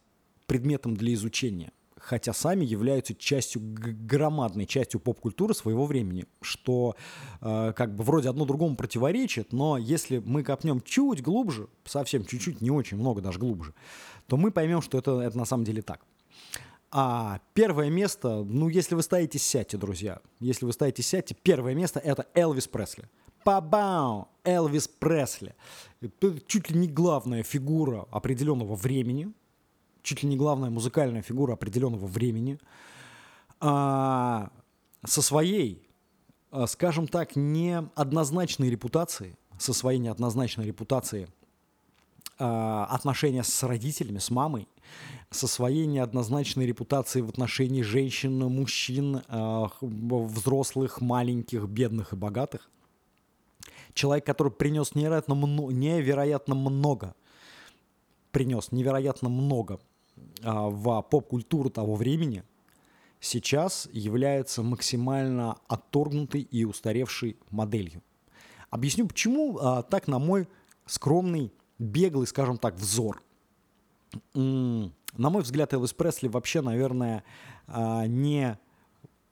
предметом 0.47 0.97
для 0.97 1.13
изучения 1.15 1.73
хотя 2.07 2.33
сами 2.33 2.65
являются 2.65 3.15
частью, 3.15 3.61
громадной 3.63 4.67
частью 4.67 5.01
поп-культуры 5.01 5.55
своего 5.55 5.87
времени, 5.87 6.27
что 6.41 6.95
э, 7.41 7.73
как 7.75 7.97
бы 7.97 8.05
вроде 8.05 8.29
одно 8.29 8.45
другому 8.45 8.77
противоречит, 8.77 9.53
но 9.53 9.77
если 9.77 10.19
мы 10.19 10.45
копнем 10.45 10.81
чуть 10.81 11.21
глубже, 11.21 11.69
совсем 11.85 12.25
чуть-чуть, 12.25 12.61
не 12.61 12.71
очень 12.71 12.97
много, 12.97 13.21
даже 13.21 13.41
глубже, 13.41 13.75
то 14.29 14.37
мы 14.37 14.53
поймем, 14.53 14.83
что 14.83 14.99
это, 14.99 15.21
это 15.21 15.37
на 15.37 15.45
самом 15.45 15.65
деле 15.65 15.83
так. 15.83 16.01
А 16.91 17.41
первое 17.55 17.91
место, 17.91 18.45
ну, 18.45 18.69
если 18.69 18.95
вы 18.95 19.03
ставите, 19.03 19.39
сядьте, 19.39 19.77
друзья. 19.77 20.21
Если 20.41 20.65
вы 20.65 20.73
ставите, 20.73 21.03
сядьте. 21.03 21.35
Первое 21.35 21.75
место— 21.75 22.01
это 22.05 22.27
Элвис 22.35 22.69
Пресли. 22.69 23.09
Пабау! 23.45 24.29
Элвис 24.45 24.89
Пресли. 24.89 25.55
Это 26.01 26.41
чуть 26.47 26.71
ли 26.71 26.79
не 26.79 26.89
главная 26.89 27.43
фигура 27.43 28.07
определенного 28.11 28.77
времени, 28.77 29.33
чуть 30.03 30.23
ли 30.23 30.29
не 30.29 30.37
главная 30.37 30.71
музыкальная 30.71 31.23
фигура 31.23 31.55
определенного 31.55 32.07
времени, 32.07 32.59
а, 33.61 34.51
со 35.05 35.23
своей, 35.23 35.89
а, 36.51 36.67
скажем 36.67 37.09
так, 37.09 37.35
неоднозначной 37.35 38.71
репутацией, 38.71 39.35
со 39.59 39.73
своей 39.73 39.99
неоднозначной 39.99 40.67
репутацией 40.67 41.27
отношения 42.39 43.43
с 43.43 43.63
родителями, 43.63 44.19
с 44.19 44.31
мамой, 44.31 44.69
со 45.31 45.47
своей 45.47 45.87
неоднозначной 45.87 46.67
репутацией 46.67 47.23
в 47.23 47.29
отношении 47.29 47.83
женщин, 47.83 48.39
мужчин, 48.39 49.23
а, 49.29 49.71
взрослых, 49.81 51.01
маленьких, 51.01 51.65
бедных 51.65 52.13
и 52.13 52.17
богатых. 52.17 52.71
Человек, 53.93 54.27
который 54.27 54.53
принес 54.53 54.95
невероятно, 54.95 55.35
невероятно 55.35 56.55
много, 56.55 57.15
принес 58.31 58.71
невероятно 58.73 59.29
много 59.29 59.81
а, 60.43 60.69
в 60.69 61.03
поп-культуру 61.03 61.71
того 61.71 61.95
времени 61.95 62.43
сейчас 63.21 63.89
является 63.93 64.63
максимально 64.63 65.57
отторгнутой 65.69 66.43
и 66.43 66.65
устаревшей 66.65 67.37
моделью. 67.51 68.03
Объясню, 68.71 69.07
почему 69.07 69.59
а, 69.59 69.83
так, 69.83 70.07
на 70.07 70.19
мой 70.19 70.49
скромный, 70.87 71.53
беглый, 71.79 72.27
скажем 72.27 72.59
так, 72.59 72.75
взор. 72.75 73.23
На 74.35 74.91
мой 75.31 75.43
взгляд, 75.43 75.73
Элвис 75.73 75.93
Пресли 75.93 76.29
вообще, 76.29 76.61
наверное, 76.61 77.25
а, 77.67 78.07
не 78.07 78.59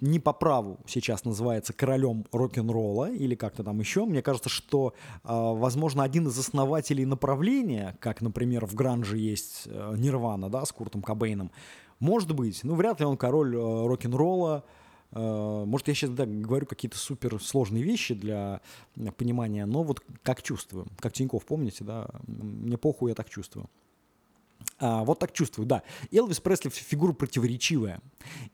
не 0.01 0.19
по 0.19 0.33
праву 0.33 0.81
сейчас 0.87 1.25
называется 1.25 1.73
королем 1.73 2.27
рок-н-ролла 2.33 3.11
или 3.11 3.35
как-то 3.35 3.63
там 3.63 3.79
еще. 3.79 4.05
Мне 4.05 4.23
кажется, 4.23 4.49
что, 4.49 4.93
а, 5.23 5.53
возможно, 5.53 6.03
один 6.03 6.27
из 6.29 6.39
основателей 6.39 7.05
направления, 7.05 7.97
как, 8.01 8.21
например, 8.21 8.67
в 8.67 8.75
Гранже 8.75 9.19
есть 9.19 9.63
э, 9.67 9.95
Нирвана, 9.97 10.51
да, 10.51 10.65
с 10.65 10.73
Куртом 10.73 11.01
Кобейном, 11.01 11.51
может 12.01 12.35
быть, 12.35 12.65
ну, 12.65 12.75
вряд 12.75 13.01
ли 13.01 13.07
он 13.07 13.17
король 13.17 13.55
э, 13.55 13.59
рок-н-ролла, 13.59 14.65
может, 15.15 15.89
я 15.89 15.95
сейчас 15.95 16.11
да, 16.11 16.27
говорю 16.27 16.67
какие-то 16.67 16.99
супер 16.99 17.41
сложные 17.41 17.83
вещи 17.83 18.15
для 18.15 18.61
понимания, 19.17 19.67
но 19.67 19.83
вот 19.83 20.03
как 20.23 20.43
чувствую, 20.43 20.87
как 20.99 21.13
Тиньков, 21.13 21.45
помните, 21.45 21.85
да, 21.85 22.09
мне 22.27 22.77
похуй, 22.77 23.11
я 23.11 23.15
так 23.15 23.29
чувствую. 23.29 23.69
А, 24.79 25.05
вот 25.05 25.19
так 25.19 25.33
чувствую, 25.33 25.67
да. 25.67 25.83
Элвис 26.11 26.41
Пресли 26.41 26.69
фигура 26.69 27.13
противоречивая. 27.13 28.01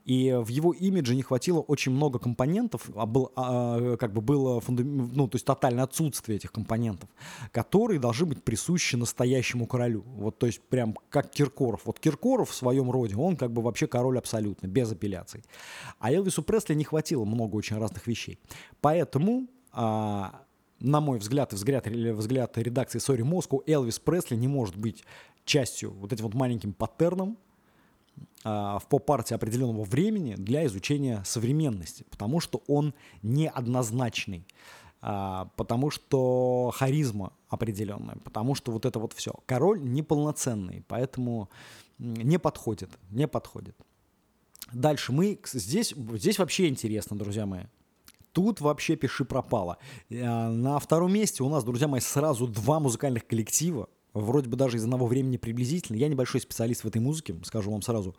И 0.05 0.31
в 0.31 0.49
его 0.49 0.73
имидже 0.73 1.15
не 1.15 1.23
хватило 1.23 1.59
очень 1.59 1.91
много 1.91 2.19
компонентов, 2.19 2.89
а 2.95 3.05
был, 3.05 3.31
а, 3.35 3.97
как 3.97 4.13
бы 4.13 4.21
было 4.21 4.61
ну, 4.67 5.27
то 5.27 5.35
есть 5.35 5.45
тотальное 5.45 5.83
отсутствие 5.83 6.37
этих 6.37 6.51
компонентов, 6.51 7.09
которые 7.51 7.99
должны 7.99 8.27
быть 8.27 8.43
присущи 8.43 8.95
настоящему 8.95 9.65
королю. 9.65 10.03
Вот, 10.05 10.37
то 10.37 10.45
есть 10.45 10.61
прям 10.61 10.95
как 11.09 11.31
Киркоров. 11.31 11.81
Вот 11.85 11.99
Киркоров 11.99 12.51
в 12.51 12.53
своем 12.53 12.91
роде, 12.91 13.15
он 13.15 13.35
как 13.35 13.51
бы 13.51 13.61
вообще 13.61 13.87
король 13.87 14.17
абсолютно, 14.17 14.67
без 14.67 14.91
апелляций. 14.91 15.43
А 15.99 16.11
Элвису 16.11 16.43
Пресли 16.43 16.75
не 16.75 16.83
хватило 16.83 17.25
много 17.25 17.55
очень 17.55 17.77
разных 17.77 18.07
вещей. 18.07 18.39
Поэтому 18.81 19.47
а, 19.71 20.43
на 20.81 20.99
мой 20.99 21.19
взгляд 21.19 21.53
и 21.53 21.55
взгляд, 21.55 21.87
взгляд 21.87 22.57
редакции 22.57 22.99
Sorry 22.99 23.21
Moscow, 23.21 23.61
Элвис 23.67 23.99
Пресли 23.99 24.35
не 24.35 24.47
может 24.47 24.75
быть 24.75 25.03
частью, 25.45 25.91
вот 25.93 26.13
этим 26.13 26.25
вот 26.25 26.33
маленьким 26.33 26.73
паттерном 26.73 27.37
а, 28.43 28.79
в 28.79 28.87
поп-арте 28.87 29.35
определенного 29.35 29.83
времени 29.83 30.35
для 30.35 30.65
изучения 30.65 31.23
современности, 31.25 32.05
потому 32.09 32.39
что 32.39 32.63
он 32.67 32.93
неоднозначный, 33.21 34.45
а, 35.01 35.49
потому 35.55 35.91
что 35.91 36.71
харизма 36.75 37.33
определенная, 37.49 38.17
потому 38.23 38.55
что 38.55 38.71
вот 38.71 38.85
это 38.85 38.99
вот 38.99 39.13
все. 39.13 39.33
Король 39.45 39.81
неполноценный, 39.81 40.83
поэтому 40.87 41.49
не 41.99 42.39
подходит, 42.39 42.89
не 43.09 43.27
подходит. 43.27 43.75
Дальше 44.73 45.11
мы 45.11 45.39
здесь, 45.51 45.93
здесь 46.13 46.39
вообще 46.39 46.67
интересно, 46.67 47.17
друзья 47.17 47.45
мои. 47.45 47.63
Тут 48.31 48.61
вообще 48.61 48.95
пиши 48.95 49.25
пропало. 49.25 49.77
А, 50.11 50.49
на 50.49 50.79
втором 50.79 51.13
месте 51.13 51.43
у 51.43 51.49
нас, 51.49 51.63
друзья 51.63 51.87
мои, 51.87 51.99
сразу 51.99 52.47
два 52.47 52.79
музыкальных 52.79 53.27
коллектива, 53.27 53.89
вроде 54.13 54.49
бы 54.49 54.57
даже 54.57 54.77
из 54.77 54.83
одного 54.83 55.07
времени 55.07 55.37
приблизительно. 55.37 55.97
Я 55.97 56.07
небольшой 56.07 56.41
специалист 56.41 56.83
в 56.83 56.87
этой 56.87 57.01
музыке, 57.01 57.35
скажу 57.43 57.71
вам 57.71 57.81
сразу. 57.81 58.15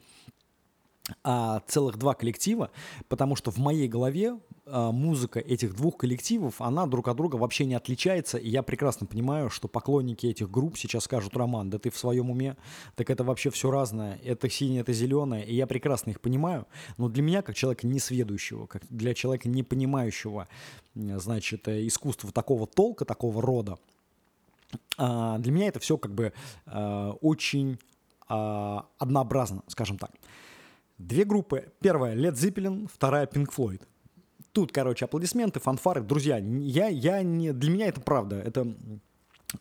А 1.24 1.60
целых 1.66 1.98
два 1.98 2.14
коллектива, 2.14 2.70
потому 3.08 3.34
что 3.34 3.50
в 3.50 3.58
моей 3.58 3.88
голове 3.88 4.38
а, 4.66 4.92
музыка 4.92 5.40
этих 5.40 5.74
двух 5.74 5.96
коллективов, 5.96 6.60
она 6.60 6.86
друг 6.86 7.08
от 7.08 7.16
друга 7.16 7.34
вообще 7.34 7.64
не 7.64 7.74
отличается, 7.74 8.38
и 8.38 8.48
я 8.48 8.62
прекрасно 8.62 9.08
понимаю, 9.08 9.50
что 9.50 9.66
поклонники 9.66 10.26
этих 10.26 10.48
групп 10.48 10.78
сейчас 10.78 11.04
скажут, 11.04 11.36
Роман, 11.36 11.70
да 11.70 11.80
ты 11.80 11.90
в 11.90 11.98
своем 11.98 12.30
уме, 12.30 12.56
так 12.94 13.10
это 13.10 13.24
вообще 13.24 13.50
все 13.50 13.72
разное, 13.72 14.20
это 14.22 14.48
синее, 14.48 14.82
это 14.82 14.92
зеленое, 14.92 15.44
и 15.44 15.56
я 15.56 15.66
прекрасно 15.66 16.10
их 16.10 16.20
понимаю, 16.20 16.68
но 16.98 17.08
для 17.08 17.24
меня, 17.24 17.42
как 17.42 17.56
человека 17.56 17.84
несведущего, 17.88 18.66
как 18.66 18.84
для 18.88 19.12
человека 19.12 19.48
не 19.48 19.64
понимающего, 19.64 20.46
значит, 20.94 21.66
искусства 21.66 22.30
такого 22.30 22.68
толка, 22.68 23.04
такого 23.04 23.42
рода, 23.42 23.76
для 24.96 25.52
меня 25.52 25.68
это 25.68 25.80
все 25.80 25.96
как 25.96 26.14
бы 26.14 26.32
а, 26.66 27.12
очень 27.20 27.78
а, 28.28 28.86
однообразно, 28.98 29.62
скажем 29.68 29.98
так. 29.98 30.10
Две 30.98 31.24
группы. 31.24 31.72
Первая 31.80 32.14
Led 32.14 32.34
Zeppelin, 32.34 32.88
вторая 32.92 33.26
Pink 33.26 33.48
Floyd. 33.54 33.82
Тут, 34.52 34.70
короче, 34.70 35.06
аплодисменты, 35.06 35.60
фанфары. 35.60 36.02
Друзья, 36.02 36.36
я, 36.38 36.88
я 36.88 37.22
не, 37.22 37.52
для 37.52 37.70
меня 37.70 37.86
это 37.88 38.00
правда. 38.00 38.36
Это 38.36 38.74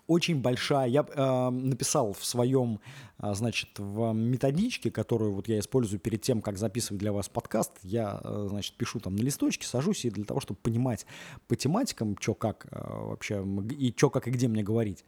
очень 0.07 0.41
большая. 0.41 0.87
Я 0.87 1.05
э, 1.07 1.49
написал 1.49 2.13
в 2.13 2.25
своем, 2.25 2.79
э, 3.19 3.33
значит, 3.33 3.69
в 3.77 4.13
методичке, 4.13 4.91
которую 4.91 5.33
вот 5.33 5.47
я 5.47 5.59
использую 5.59 5.99
перед 5.99 6.21
тем, 6.21 6.41
как 6.41 6.57
записывать 6.57 6.99
для 6.99 7.11
вас 7.11 7.29
подкаст, 7.29 7.71
я, 7.83 8.19
э, 8.23 8.47
значит, 8.49 8.75
пишу 8.75 8.99
там 8.99 9.15
на 9.15 9.21
листочке, 9.21 9.67
сажусь 9.67 10.05
и 10.05 10.09
для 10.09 10.25
того, 10.25 10.39
чтобы 10.39 10.59
понимать 10.61 11.05
по 11.47 11.55
тематикам, 11.55 12.17
что 12.19 12.33
как 12.33 12.67
э, 12.71 12.77
вообще 12.79 13.45
и 13.71 13.93
что 13.95 14.09
как 14.09 14.27
и 14.27 14.31
где 14.31 14.47
мне 14.47 14.63
говорить. 14.63 15.03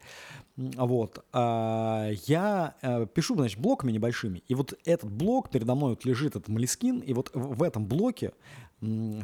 Вот. 0.56 1.24
Э, 1.32 2.12
я 2.26 2.74
э, 2.82 3.06
пишу, 3.12 3.34
значит, 3.34 3.58
блоками 3.58 3.92
небольшими. 3.92 4.42
И 4.48 4.54
вот 4.54 4.74
этот 4.84 5.10
блок 5.10 5.50
передо 5.50 5.74
мной 5.74 5.90
вот 5.90 6.04
лежит, 6.04 6.36
этот 6.36 6.48
Малискин, 6.48 7.00
и 7.00 7.12
вот 7.12 7.30
в, 7.34 7.62
этом 7.62 7.86
блоке 7.86 8.32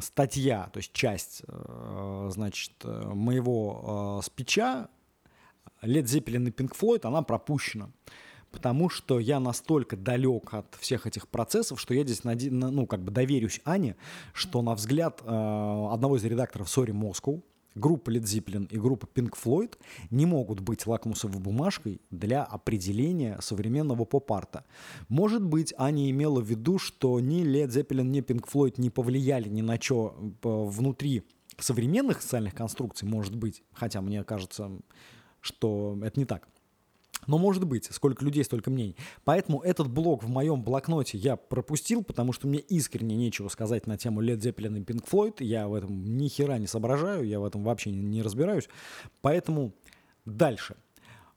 статья, 0.01 0.69
то 0.73 0.77
есть 0.77 0.93
часть, 0.93 1.43
э, 1.47 2.29
значит, 2.31 2.73
э, 2.83 3.11
моего 3.13 4.19
э, 4.19 4.25
спича 4.25 4.89
Led 5.81 6.03
Zeppelin 6.03 6.47
и 6.47 6.51
Pink 6.51 6.75
Floyd, 6.77 7.01
она 7.03 7.21
пропущена. 7.21 7.89
Потому 8.51 8.89
что 8.89 9.19
я 9.19 9.39
настолько 9.39 9.95
далек 9.95 10.53
от 10.53 10.75
всех 10.79 11.07
этих 11.07 11.27
процессов, 11.29 11.79
что 11.79 11.93
я 11.93 12.03
здесь, 12.03 12.21
ну, 12.23 12.85
как 12.85 13.01
бы 13.01 13.11
доверюсь 13.11 13.61
Ане, 13.63 13.95
что 14.33 14.61
на 14.61 14.75
взгляд 14.75 15.21
э, 15.23 15.25
одного 15.25 16.17
из 16.17 16.25
редакторов 16.25 16.67
Sorry 16.67 16.91
Moscow, 16.91 17.41
группа 17.75 18.09
Led 18.09 18.23
Zeppelin 18.23 18.67
и 18.69 18.77
группа 18.77 19.05
Pink 19.05 19.33
Floyd 19.41 19.77
не 20.09 20.25
могут 20.25 20.59
быть 20.59 20.85
лакмусовой 20.85 21.39
бумажкой 21.39 22.01
для 22.11 22.43
определения 22.43 23.37
современного 23.41 24.03
поп-арта. 24.03 24.65
Может 25.07 25.43
быть, 25.43 25.73
Аня 25.77 26.09
имела 26.09 26.41
в 26.41 26.45
виду, 26.45 26.77
что 26.77 27.19
ни 27.21 27.43
Led 27.45 27.69
Zeppelin, 27.69 28.03
ни 28.03 28.21
Pink 28.21 28.49
Floyd 28.51 28.75
не 28.77 28.89
повлияли 28.89 29.47
ни 29.47 29.61
на 29.61 29.79
что 29.81 30.15
э, 30.19 30.29
внутри 30.43 31.23
современных 31.57 32.21
социальных 32.21 32.53
конструкций, 32.53 33.07
может 33.07 33.35
быть, 33.35 33.63
хотя 33.71 34.01
мне 34.01 34.23
кажется, 34.23 34.71
что 35.41 35.99
это 36.01 36.19
не 36.19 36.25
так. 36.25 36.47
Но 37.27 37.37
может 37.37 37.65
быть, 37.65 37.87
сколько 37.91 38.25
людей, 38.25 38.43
столько 38.43 38.71
мнений. 38.71 38.95
Поэтому 39.23 39.61
этот 39.61 39.89
блок 39.89 40.23
в 40.23 40.29
моем 40.29 40.63
блокноте 40.63 41.17
я 41.17 41.35
пропустил, 41.35 42.03
потому 42.03 42.33
что 42.33 42.47
мне 42.47 42.59
искренне 42.59 43.15
нечего 43.15 43.47
сказать 43.49 43.85
на 43.85 43.97
тему 43.97 44.23
Led 44.23 44.39
Zeppelin 44.39 44.79
и 44.79 44.81
Pink 44.81 45.07
Floyd. 45.07 45.35
Я 45.39 45.67
в 45.67 45.73
этом 45.73 46.17
ни 46.17 46.27
хера 46.27 46.57
не 46.57 46.67
соображаю, 46.67 47.23
я 47.23 47.39
в 47.39 47.45
этом 47.45 47.63
вообще 47.63 47.91
не 47.91 48.21
разбираюсь. 48.21 48.69
Поэтому 49.21 49.73
дальше. 50.25 50.75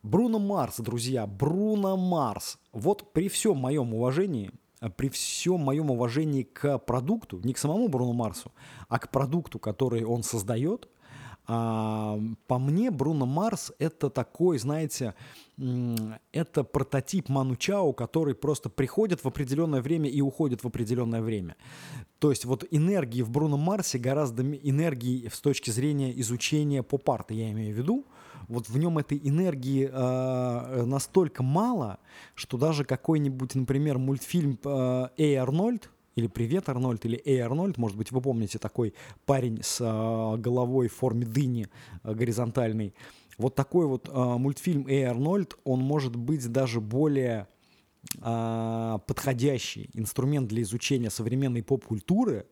Бруно 0.02 0.38
Марс, 0.38 0.80
друзья, 0.80 1.26
Бруно 1.26 1.96
Марс. 1.96 2.58
Вот 2.72 3.12
при 3.12 3.28
всем 3.28 3.56
моем 3.56 3.94
уважении, 3.94 4.50
при 4.96 5.08
всем 5.08 5.60
моем 5.60 5.90
уважении 5.90 6.42
к 6.42 6.78
продукту, 6.78 7.40
не 7.42 7.54
к 7.54 7.58
самому 7.58 7.88
Бруно 7.88 8.12
Марсу, 8.12 8.52
а 8.88 8.98
к 8.98 9.10
продукту, 9.10 9.58
который 9.58 10.04
он 10.04 10.22
создает, 10.22 10.88
а, 11.46 12.18
по 12.46 12.58
мне, 12.58 12.90
Бруно 12.90 13.26
Марс 13.26 13.72
это 13.78 14.08
такой, 14.08 14.58
знаете, 14.58 15.14
это 16.32 16.64
прототип 16.64 17.28
Ману 17.28 17.56
Чао, 17.56 17.92
который 17.92 18.34
просто 18.34 18.70
приходит 18.70 19.22
в 19.22 19.28
определенное 19.28 19.82
время 19.82 20.08
и 20.08 20.20
уходит 20.20 20.64
в 20.64 20.66
определенное 20.66 21.20
время. 21.20 21.56
То 22.18 22.30
есть 22.30 22.44
вот 22.44 22.64
энергии 22.70 23.22
в 23.22 23.30
Бруно 23.30 23.56
Марсе 23.56 23.98
гораздо 23.98 24.42
энергии 24.42 25.28
с 25.28 25.40
точки 25.40 25.70
зрения 25.70 26.18
изучения 26.20 26.82
поп-арта, 26.82 27.34
я 27.34 27.50
имею 27.52 27.74
в 27.74 27.78
виду, 27.78 28.06
вот 28.48 28.68
в 28.68 28.78
нем 28.78 28.98
этой 28.98 29.20
энергии 29.22 29.88
э, 29.90 30.84
настолько 30.84 31.42
мало, 31.42 31.98
что 32.34 32.58
даже 32.58 32.84
какой-нибудь, 32.84 33.54
например, 33.54 33.98
мультфильм 33.98 34.58
э, 34.64 35.08
«Эй, 35.16 35.36
Арнольд», 35.36 35.90
или 36.14 36.26
«Привет, 36.26 36.68
Арнольд», 36.68 37.04
или 37.04 37.20
«Эй, 37.24 37.40
Арнольд», 37.40 37.78
может 37.78 37.96
быть, 37.96 38.12
вы 38.12 38.20
помните 38.20 38.58
такой 38.58 38.94
парень 39.26 39.60
с 39.62 39.80
э, 39.80 40.36
головой 40.38 40.88
в 40.88 40.94
форме 40.94 41.26
дыни 41.26 41.68
э, 42.02 42.14
горизонтальной. 42.14 42.94
Вот 43.36 43.54
такой 43.54 43.86
вот 43.86 44.08
э, 44.08 44.12
мультфильм 44.12 44.86
«Эй, 44.86 45.04
Арнольд», 45.04 45.56
он 45.64 45.80
может 45.80 46.16
быть 46.16 46.50
даже 46.50 46.80
более 46.80 47.48
подходящий 48.20 49.88
инструмент 49.94 50.48
для 50.48 50.60
изучения 50.60 51.08
современной 51.08 51.62
поп-культуры, 51.62 52.46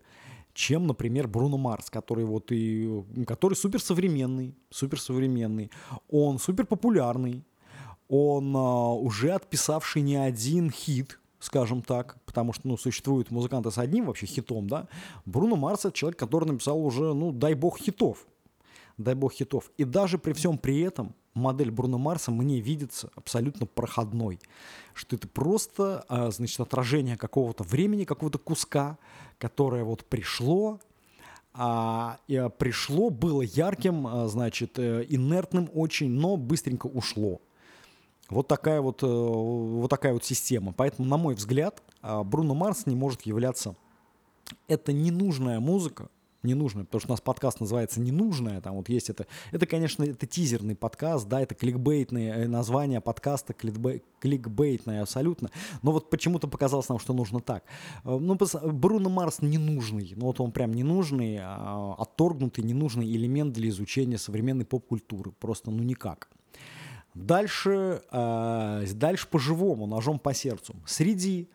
чем, 0.54 0.86
например, 0.86 1.28
Бруно 1.28 1.58
Марс, 1.58 1.90
который 1.90 2.24
вот 2.24 2.50
и 2.52 3.04
который 3.26 3.52
суперсовременный, 3.52 4.56
суперсовременный, 4.70 5.70
он 6.08 6.38
суперпопулярный, 6.38 7.44
он 8.08 8.54
а, 8.56 8.92
уже 8.92 9.32
отписавший 9.32 10.02
не 10.02 10.16
один 10.16 10.70
хит, 10.70 11.18
скажем 11.42 11.82
так, 11.82 12.18
потому 12.24 12.52
что, 12.52 12.68
ну, 12.68 12.76
существуют 12.76 13.32
музыканты 13.32 13.72
с 13.72 13.78
одним 13.78 14.06
вообще 14.06 14.26
хитом, 14.26 14.68
да, 14.68 14.86
Бруно 15.26 15.56
Марс— 15.56 15.80
это 15.84 15.92
человек, 15.92 16.18
который 16.18 16.46
написал 16.46 16.78
уже, 16.78 17.12
ну, 17.12 17.32
дай 17.32 17.54
бог 17.54 17.78
хитов, 17.78 18.26
дай 18.96 19.14
бог 19.16 19.32
хитов. 19.32 19.70
И 19.76 19.84
даже 19.84 20.18
при 20.18 20.34
всем 20.34 20.56
при 20.56 20.80
этом 20.80 21.16
модель 21.34 21.72
Бруно 21.72 21.98
Марса 21.98 22.30
мне 22.30 22.60
видится 22.60 23.10
абсолютно 23.16 23.66
проходной, 23.66 24.38
что 24.94 25.16
это 25.16 25.26
просто, 25.26 26.04
а, 26.08 26.30
значит, 26.30 26.60
отражение 26.60 27.16
какого-то 27.16 27.64
времени, 27.64 28.04
какого-то 28.04 28.38
куска, 28.38 28.96
которое 29.38 29.82
вот 29.82 30.04
пришло, 30.04 30.78
а, 31.54 32.18
и 32.28 32.36
а, 32.36 32.50
пришло, 32.50 33.10
было 33.10 33.42
ярким, 33.42 34.06
а, 34.06 34.28
значит, 34.28 34.78
э, 34.78 35.04
инертным 35.08 35.68
очень, 35.74 36.10
но 36.10 36.36
быстренько 36.36 36.86
ушло. 36.86 37.40
Вот 38.28 38.48
такая 38.48 38.80
вот, 38.80 39.02
э, 39.02 39.06
вот 39.06 39.88
такая 39.88 40.12
вот 40.12 40.24
система. 40.24 40.72
Поэтому, 40.72 41.06
на 41.08 41.16
мой 41.16 41.34
взгляд, 41.34 41.82
а, 42.00 42.24
Бруно 42.24 42.54
Марс 42.54 42.86
не 42.86 42.96
может 42.96 43.22
являться... 43.22 43.76
Это 44.68 44.92
ненужная 44.92 45.60
музыка, 45.60 46.08
ненужная, 46.42 46.84
потому 46.84 47.00
что 47.00 47.08
у 47.08 47.12
нас 47.12 47.20
подкаст 47.20 47.60
называется 47.60 48.00
«Ненужная», 48.00 48.60
там 48.60 48.76
вот 48.76 48.88
есть 48.88 49.10
это, 49.10 49.26
это, 49.50 49.66
конечно, 49.66 50.02
это 50.02 50.26
тизерный 50.26 50.74
подкаст, 50.74 51.28
да, 51.28 51.40
это 51.40 51.54
кликбейтное 51.54 52.44
э, 52.44 52.48
название 52.48 53.00
подкаста, 53.00 53.52
кликбей, 53.52 54.02
кликбейтное 54.20 55.02
абсолютно, 55.02 55.50
но 55.82 55.92
вот 55.92 56.10
почему-то 56.10 56.48
показалось 56.48 56.88
нам, 56.88 56.98
что 56.98 57.12
нужно 57.12 57.40
так. 57.40 57.64
Э, 58.04 58.18
ну, 58.18 58.36
Бруно 58.64 59.08
Марс 59.08 59.40
ненужный, 59.40 60.12
ну 60.16 60.26
вот 60.26 60.40
он 60.40 60.52
прям 60.52 60.74
ненужный, 60.74 61.38
а, 61.40 61.94
отторгнутый, 61.98 62.64
ненужный 62.64 63.06
элемент 63.06 63.54
для 63.54 63.68
изучения 63.68 64.18
современной 64.18 64.64
поп-культуры, 64.64 65.32
просто 65.32 65.70
ну 65.70 65.82
никак. 65.82 66.28
Дальше, 67.14 68.02
э, 68.10 68.86
дальше 68.94 69.26
по-живому, 69.28 69.86
ножом 69.86 70.18
по 70.18 70.32
сердцу. 70.32 70.74
Среди 70.86 71.48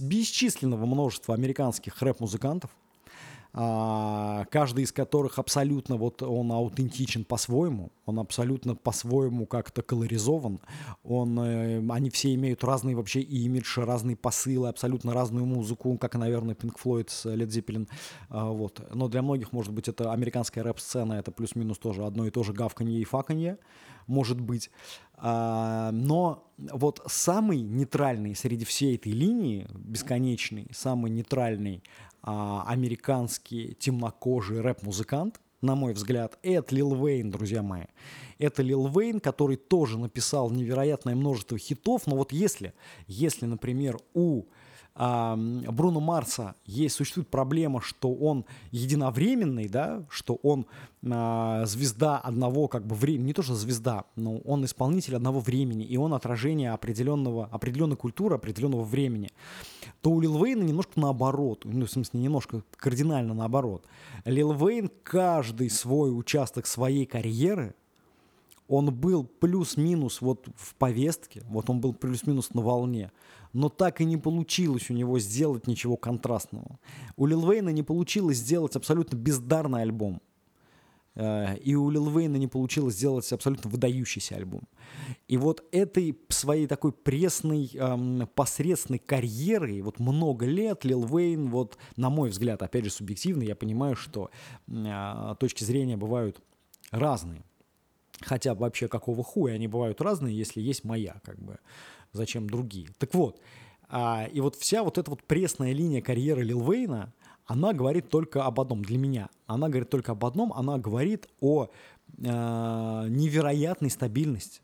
бесчисленного 0.00 0.86
множества 0.86 1.34
американских 1.34 2.00
рэп-музыкантов, 2.00 2.70
каждый 3.52 4.84
из 4.84 4.92
которых 4.92 5.38
абсолютно 5.38 5.96
вот 5.96 6.22
он 6.22 6.52
аутентичен 6.52 7.24
по-своему, 7.24 7.90
он 8.04 8.18
абсолютно 8.18 8.74
по-своему 8.74 9.46
как-то 9.46 9.82
колоризован, 9.82 10.60
он, 11.02 11.38
э, 11.40 11.82
они 11.90 12.10
все 12.10 12.34
имеют 12.34 12.62
разный 12.62 12.94
вообще 12.94 13.20
имидж, 13.20 13.80
разные 13.80 14.16
посылы, 14.16 14.68
абсолютно 14.68 15.14
разную 15.14 15.46
музыку, 15.46 15.96
как, 15.98 16.14
наверное, 16.14 16.54
Pink 16.54 16.76
Floyd 16.82 17.08
с 17.08 17.26
Led 17.26 17.48
Zeppelin, 17.48 17.88
а, 18.28 18.50
вот. 18.50 18.82
Но 18.94 19.08
для 19.08 19.22
многих, 19.22 19.52
может 19.52 19.72
быть, 19.72 19.88
это 19.88 20.12
американская 20.12 20.62
рэп-сцена, 20.64 21.14
это 21.14 21.32
плюс-минус 21.32 21.78
тоже 21.78 22.04
одно 22.04 22.26
и 22.26 22.30
то 22.30 22.42
же 22.42 22.52
гавканье 22.52 23.00
и 23.00 23.04
факанье, 23.04 23.58
может 24.06 24.40
быть. 24.40 24.70
А, 25.16 25.90
но 25.92 26.50
вот 26.58 27.02
самый 27.06 27.60
нейтральный 27.60 28.34
среди 28.34 28.64
всей 28.64 28.96
этой 28.96 29.12
линии, 29.12 29.66
бесконечный, 29.74 30.68
самый 30.72 31.10
нейтральный 31.10 31.82
а, 32.17 32.17
американский 32.28 33.74
темнокожий 33.78 34.60
рэп-музыкант, 34.60 35.40
на 35.60 35.74
мой 35.74 35.92
взгляд, 35.92 36.38
это 36.42 36.74
Лил 36.74 36.94
Вейн, 36.94 37.30
друзья 37.30 37.62
мои. 37.62 37.84
Это 38.38 38.62
Лил 38.62 38.86
Вейн, 38.88 39.18
который 39.18 39.56
тоже 39.56 39.98
написал 39.98 40.50
невероятное 40.50 41.16
множество 41.16 41.58
хитов, 41.58 42.06
но 42.06 42.16
вот 42.16 42.32
если, 42.32 42.74
если, 43.06 43.46
например, 43.46 43.98
у 44.14 44.44
Бруно 44.98 46.00
Марса 46.00 46.56
есть, 46.66 46.96
существует 46.96 47.28
проблема, 47.28 47.80
что 47.80 48.12
он 48.12 48.44
единовременный, 48.72 49.68
да, 49.68 50.02
что 50.10 50.34
он 50.42 50.66
а, 51.08 51.64
звезда 51.66 52.18
одного 52.18 52.66
как 52.66 52.84
бы 52.84 52.96
времени, 52.96 53.28
не 53.28 53.32
то 53.32 53.42
что 53.42 53.54
звезда, 53.54 54.04
но 54.16 54.38
он 54.38 54.64
исполнитель 54.64 55.14
одного 55.14 55.38
времени, 55.38 55.84
и 55.84 55.96
он 55.96 56.14
отражение 56.14 56.72
определенного, 56.72 57.46
определенной 57.46 57.96
культуры, 57.96 58.34
определенного 58.34 58.82
времени, 58.82 59.30
то 60.02 60.10
у 60.10 60.20
Лил 60.20 60.44
Вейна 60.44 60.64
немножко 60.64 60.98
наоборот, 60.98 61.60
ну, 61.64 61.86
в 61.86 61.90
смысле, 61.90 62.18
немножко 62.18 62.64
кардинально 62.76 63.34
наоборот. 63.34 63.84
Лил 64.24 64.52
Вейн 64.52 64.90
каждый 65.04 65.70
свой 65.70 66.10
участок 66.10 66.66
своей 66.66 67.06
карьеры 67.06 67.76
он 68.68 68.94
был 68.94 69.24
плюс-минус 69.24 70.20
вот 70.20 70.46
в 70.54 70.74
повестке, 70.76 71.42
вот 71.46 71.70
он 71.70 71.80
был 71.80 71.94
плюс-минус 71.94 72.54
на 72.54 72.60
волне, 72.60 73.10
но 73.52 73.70
так 73.70 74.00
и 74.00 74.04
не 74.04 74.18
получилось 74.18 74.90
у 74.90 74.94
него 74.94 75.18
сделать 75.18 75.66
ничего 75.66 75.96
контрастного. 75.96 76.78
У 77.16 77.26
Лил 77.26 77.50
Вейна 77.50 77.70
не 77.70 77.82
получилось 77.82 78.36
сделать 78.36 78.76
абсолютно 78.76 79.16
бездарный 79.16 79.82
альбом. 79.82 80.20
Э, 81.14 81.56
и 81.56 81.74
у 81.74 81.88
Лил 81.88 82.10
Вейна 82.10 82.36
не 82.36 82.46
получилось 82.46 82.94
сделать 82.94 83.32
абсолютно 83.32 83.70
выдающийся 83.70 84.36
альбом. 84.36 84.62
И 85.28 85.38
вот 85.38 85.64
этой 85.72 86.18
своей 86.28 86.66
такой 86.66 86.92
пресной, 86.92 87.70
эм, 87.74 88.28
посредственной 88.34 88.98
карьерой, 88.98 89.80
вот 89.80 89.98
много 89.98 90.44
лет 90.44 90.84
Лил 90.84 91.04
Вейн, 91.04 91.48
вот 91.48 91.78
на 91.96 92.10
мой 92.10 92.28
взгляд, 92.28 92.62
опять 92.62 92.84
же 92.84 92.90
субъективно, 92.90 93.42
я 93.42 93.56
понимаю, 93.56 93.96
что 93.96 94.30
э, 94.68 95.34
точки 95.40 95.64
зрения 95.64 95.96
бывают 95.96 96.42
разные. 96.90 97.42
Хотя 98.20 98.54
вообще 98.54 98.88
какого 98.88 99.22
хуя 99.22 99.54
они 99.54 99.68
бывают 99.68 100.00
разные, 100.00 100.36
если 100.36 100.60
есть 100.60 100.84
моя, 100.84 101.20
как 101.24 101.38
бы, 101.38 101.58
зачем 102.12 102.48
другие. 102.48 102.88
Так 102.98 103.14
вот, 103.14 103.40
а, 103.88 104.28
и 104.32 104.40
вот 104.40 104.56
вся 104.56 104.82
вот 104.82 104.98
эта 104.98 105.10
вот 105.10 105.22
пресная 105.22 105.72
линия 105.72 106.02
карьеры 106.02 106.42
Лил 106.42 106.60
Вейна, 106.70 107.12
она 107.46 107.72
говорит 107.72 108.10
только 108.10 108.44
об 108.44 108.60
одном 108.60 108.84
для 108.84 108.98
меня. 108.98 109.30
Она 109.46 109.68
говорит 109.68 109.88
только 109.88 110.12
об 110.12 110.24
одном, 110.24 110.52
она 110.52 110.76
говорит 110.76 111.28
о 111.40 111.64
э, 111.64 111.68
невероятной 112.18 113.88
стабильности, 113.88 114.60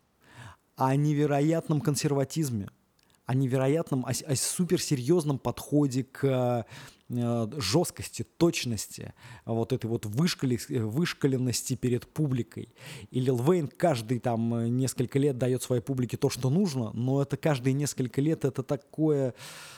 о 0.75 0.95
невероятном 0.95 1.81
консерватизме, 1.81 2.69
о 3.25 3.33
невероятном, 3.33 4.05
о, 4.05 4.09
о 4.09 4.35
суперсерьезном 4.35 5.39
подходе 5.39 6.03
к 6.03 6.67
жесткости, 7.09 8.23
точности, 8.23 9.13
вот 9.45 9.73
этой 9.73 9.85
вот 9.87 10.05
вышкали, 10.05 10.59
вышкаленности 10.69 11.75
перед 11.75 12.07
публикой. 12.07 12.73
И 13.11 13.19
Лил 13.19 13.37
Вейн 13.37 13.67
каждый 13.67 14.19
там 14.19 14.55
э, 14.55 14.67
несколько 14.69 15.19
лет 15.19 15.37
дает 15.37 15.61
своей 15.61 15.81
публике 15.81 16.17
то, 16.17 16.29
что 16.29 16.49
нужно, 16.49 16.91
но 16.93 17.21
это 17.21 17.37
каждые 17.37 17.73
несколько 17.73 18.21
лет 18.21 18.43
это 18.43 18.63
такое 18.63 19.35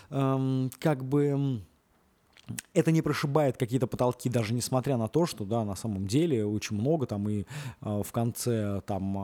эм, 0.10 0.72
как 0.80 1.04
бы 1.04 1.62
это 2.74 2.92
не 2.92 3.02
прошибает 3.02 3.58
какие-то 3.58 3.88
потолки, 3.88 4.30
даже 4.30 4.54
несмотря 4.54 4.98
на 4.98 5.08
то, 5.08 5.26
что, 5.26 5.46
да, 5.46 5.64
на 5.64 5.76
самом 5.76 6.08
деле 6.08 6.46
очень 6.46 6.78
много 6.78 7.06
там 7.06 7.28
и 7.30 7.42
э, 7.42 7.46
в 8.04 8.12
конце 8.12 8.82
там 8.86 9.16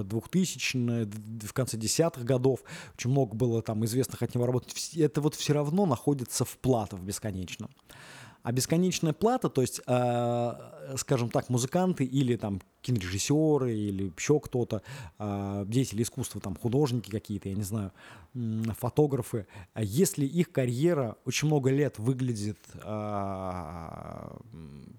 э, 0.00 0.04
2000 0.04 1.46
в 1.46 1.52
конце 1.52 1.76
десятых 1.76 2.24
годов 2.24 2.60
очень 2.94 3.10
много 3.10 3.34
было 3.34 3.62
там 3.62 3.84
известных 3.84 4.22
от 4.22 4.34
него 4.34 4.46
работ. 4.46 4.66
Это 4.96 5.20
вот 5.20 5.34
все 5.34 5.52
равно 5.52 5.86
находится 5.86 6.44
в 6.44 6.56
платах 6.58 7.00
бесконечно. 7.00 7.68
А 8.44 8.52
бесконечная 8.52 9.14
плата, 9.14 9.48
то 9.48 9.62
есть, 9.62 9.80
э, 9.86 10.52
скажем 10.98 11.30
так, 11.30 11.48
музыканты 11.48 12.04
или 12.04 12.36
там 12.36 12.60
кинорежиссеры 12.82 13.74
или 13.74 14.12
еще 14.14 14.38
кто-то, 14.38 14.82
э, 15.18 15.64
деятели 15.66 16.02
искусства, 16.02 16.42
там 16.42 16.54
художники 16.54 17.10
какие-то, 17.10 17.48
я 17.48 17.54
не 17.54 17.62
знаю, 17.62 17.92
фотографы, 18.78 19.46
если 19.74 20.26
их 20.26 20.52
карьера 20.52 21.16
очень 21.24 21.48
много 21.48 21.70
лет 21.70 21.98
выглядит, 21.98 22.58
э, 22.74 24.38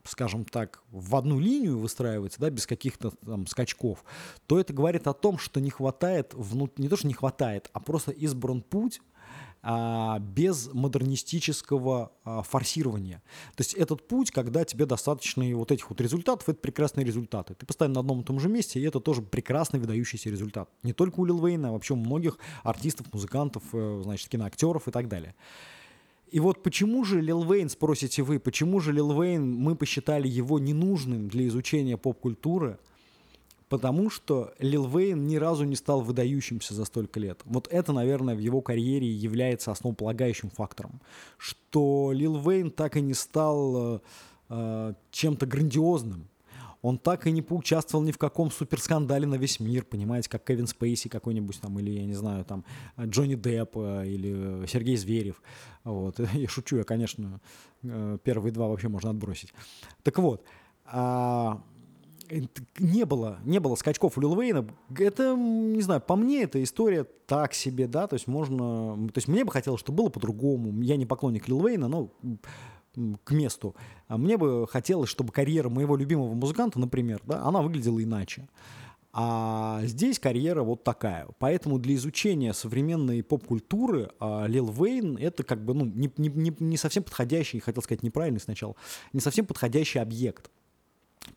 скажем 0.05 0.45
так, 0.45 0.81
в 0.89 1.15
одну 1.15 1.39
линию 1.39 1.77
выстраивается, 1.77 2.39
да, 2.39 2.49
без 2.49 2.65
каких-то 2.65 3.11
там 3.11 3.45
скачков, 3.45 4.03
то 4.47 4.59
это 4.59 4.73
говорит 4.73 5.05
о 5.05 5.13
том, 5.13 5.37
что 5.37 5.61
не 5.61 5.69
хватает, 5.69 6.33
внут... 6.33 6.79
не 6.79 6.89
то, 6.89 6.97
что 6.97 7.05
не 7.05 7.13
хватает, 7.13 7.69
а 7.73 7.79
просто 7.79 8.09
избран 8.09 8.63
путь, 8.63 9.01
а, 9.01 9.14
без 10.19 10.69
модернистического 10.71 12.11
а, 12.23 12.43
форсирования. 12.43 13.23
То 13.55 13.61
есть 13.61 13.73
этот 13.73 14.07
путь, 14.07 14.29
когда 14.29 14.63
тебе 14.63 14.85
достаточно 14.85 15.43
вот 15.55 15.71
этих 15.71 15.89
вот 15.89 15.99
результатов, 16.01 16.47
это 16.47 16.59
прекрасные 16.59 17.03
результаты. 17.03 17.55
Ты 17.55 17.65
постоянно 17.65 17.95
на 17.95 17.99
одном 18.01 18.21
и 18.21 18.23
том 18.23 18.39
же 18.39 18.47
месте, 18.47 18.79
и 18.79 18.83
это 18.83 18.99
тоже 18.99 19.23
прекрасный 19.23 19.79
выдающийся 19.79 20.29
результат. 20.29 20.69
Не 20.83 20.93
только 20.93 21.19
у 21.19 21.25
Лил 21.25 21.43
Вейна, 21.43 21.69
а 21.69 21.71
вообще 21.71 21.93
у 21.93 21.97
многих 21.97 22.37
артистов, 22.63 23.11
музыкантов, 23.11 23.63
э, 23.73 24.01
значит, 24.03 24.29
киноактеров 24.29 24.87
и 24.87 24.91
так 24.91 25.07
далее. 25.07 25.33
И 26.29 26.39
вот 26.39 26.61
почему 26.61 27.03
же 27.03 27.19
Лил 27.21 27.43
Вейн, 27.43 27.69
спросите 27.69 28.21
вы, 28.21 28.39
почему 28.39 28.79
же 28.79 28.91
Лил 28.91 29.19
Вейн, 29.19 29.51
мы 29.51 29.75
посчитали 29.75 30.27
его 30.27 30.59
ненужным 30.59 31.27
для 31.27 31.47
изучения 31.47 31.97
поп-культуры– 31.97 32.77
потому 33.69 34.09
что 34.09 34.53
Лил 34.59 34.87
Вейн 34.87 35.27
ни 35.27 35.37
разу 35.37 35.63
не 35.63 35.75
стал 35.75 36.01
выдающимся 36.01 36.73
за 36.73 36.85
столько 36.85 37.19
лет. 37.19 37.41
Вот 37.45 37.67
это, 37.71 37.93
наверное, 37.93 38.35
в 38.35 38.39
его 38.39 38.61
карьере 38.61 39.09
является 39.09 39.71
основополагающим 39.71 40.49
фактором, 40.49 41.01
что 41.37 42.11
Лил 42.13 42.37
Вейн 42.37 42.71
так 42.71 42.97
и 42.97 43.01
не 43.01 43.13
стал 43.13 43.95
э, 43.95 43.99
э, 44.49 44.93
чем-то 45.11 45.45
грандиозным. 45.45 46.29
Он 46.81 46.99
так 46.99 47.25
и 47.25 47.31
не 47.31 47.41
поучаствовал 47.41 48.05
ни 48.05 48.11
в 48.11 48.19
каком 48.19 48.51
суперскандале 48.51 49.25
на 49.25 49.35
весь 49.35 49.59
мир, 49.59 49.83
понимаете, 49.85 50.29
как 50.29 50.43
Кевин 50.43 50.67
Спейси 50.67 51.07
какой-нибудь 51.07 51.59
там, 51.59 51.79
или, 51.79 51.89
я 51.89 52.05
не 52.05 52.13
знаю, 52.13 52.45
там, 52.45 52.63
Джонни 52.99 53.33
Депп, 53.33 53.75
или 53.75 54.67
Сергей 54.67 54.95
Зверев. 54.95 55.41
Вот. 55.83 56.19
Я 56.33 56.47
шучу, 56.47 56.77
я, 56.77 56.83
конечно, 56.83 57.41
э, 57.81 58.19
первые 58.23 58.51
два 58.51 58.67
вообще 58.67 58.87
можно 58.87 59.09
отбросить. 59.09 59.51
Так 60.03 60.19
вот, 60.19 60.43
а, 60.85 61.63
не 62.79 63.05
было, 63.05 63.39
не 63.43 63.59
было 63.59 63.75
скачков 63.75 64.17
у 64.17 64.21
Лил. 64.21 64.35
Это, 64.97 65.35
не 65.35 65.81
знаю, 65.81 66.01
по 66.01 66.15
мне 66.15 66.43
эта 66.43 66.61
история 66.63 67.05
так 67.27 67.53
себе, 67.53 67.87
да, 67.87 68.07
то 68.07 68.15
есть 68.15 68.27
можно... 68.27 69.07
То 69.09 69.17
есть 69.17 69.27
мне 69.27 69.45
бы 69.45 69.51
хотелось, 69.51 69.79
чтобы 69.79 70.03
было 70.03 70.09
по-другому. 70.09 70.81
Я 70.81 70.97
не 70.97 71.05
поклонник 71.05 71.47
Лил 71.47 71.65
но 71.77 72.11
к 73.23 73.31
месту. 73.31 73.75
А 74.07 74.17
мне 74.17 74.37
бы 74.37 74.67
хотелось, 74.67 75.09
чтобы 75.09 75.31
карьера 75.31 75.69
моего 75.69 75.95
любимого 75.95 76.33
музыканта, 76.33 76.79
например, 76.79 77.21
да, 77.25 77.43
она 77.43 77.61
выглядела 77.61 78.01
иначе. 78.01 78.47
А 79.17 79.79
здесь 79.83 80.19
карьера 80.19 80.61
вот 80.63 80.83
такая. 80.83 81.27
Поэтому 81.39 81.79
для 81.79 81.95
изучения 81.95 82.53
современной 82.53 83.23
поп-культуры 83.23 84.11
а, 84.19 84.45
Лил 84.45 84.67
Вейн 84.67 85.17
это 85.17 85.43
как 85.43 85.63
бы 85.63 85.73
ну, 85.73 85.85
не, 85.85 86.11
не, 86.17 86.53
не 86.59 86.75
совсем 86.75 87.01
подходящий, 87.03 87.59
хотел 87.59 87.81
сказать 87.81 88.03
неправильный 88.03 88.41
сначала, 88.41 88.75
не 89.13 89.21
совсем 89.21 89.45
подходящий 89.45 89.99
объект 89.99 90.51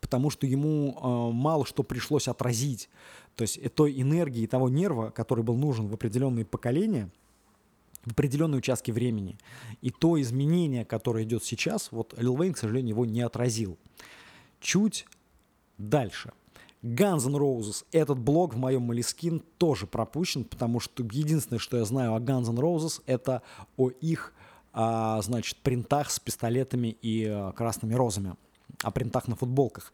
потому 0.01 0.29
что 0.29 0.45
ему 0.45 0.97
э, 1.01 1.33
мало 1.33 1.65
что 1.65 1.83
пришлось 1.83 2.27
отразить. 2.27 2.89
То 3.35 3.43
есть 3.43 3.73
той 3.75 3.99
энергии, 4.01 4.45
того 4.45 4.69
нерва, 4.69 5.11
который 5.11 5.43
был 5.43 5.55
нужен 5.55 5.87
в 5.87 5.93
определенные 5.93 6.45
поколения, 6.45 7.09
в 8.05 8.11
определенные 8.11 8.57
участки 8.57 8.91
времени. 8.91 9.37
И 9.81 9.91
то 9.91 10.19
изменение, 10.19 10.85
которое 10.85 11.23
идет 11.23 11.43
сейчас, 11.43 11.91
вот 11.91 12.13
Лил 12.17 12.37
Вейн, 12.37 12.53
к 12.53 12.57
сожалению, 12.57 12.89
его 12.89 13.05
не 13.05 13.21
отразил. 13.21 13.77
Чуть 14.59 15.05
дальше. 15.77 16.31
Guns 16.81 17.27
N' 17.27 17.35
Roses. 17.35 17.85
Этот 17.91 18.19
блог 18.19 18.53
в 18.53 18.57
моем 18.57 18.83
Малискин 18.83 19.41
тоже 19.57 19.85
пропущен, 19.85 20.45
потому 20.45 20.79
что 20.79 21.03
единственное, 21.03 21.59
что 21.59 21.77
я 21.77 21.85
знаю 21.85 22.15
о 22.15 22.19
Guns 22.19 22.49
N' 22.49 22.57
Roses, 22.57 23.01
это 23.05 23.41
о 23.75 23.89
их, 23.89 24.33
а, 24.71 25.21
значит, 25.21 25.57
принтах 25.57 26.09
с 26.09 26.19
пистолетами 26.19 26.97
и 27.01 27.25
а, 27.25 27.51
красными 27.51 27.93
розами 27.93 28.35
о 28.83 28.91
принтах 28.91 29.27
на 29.27 29.35
футболках. 29.35 29.91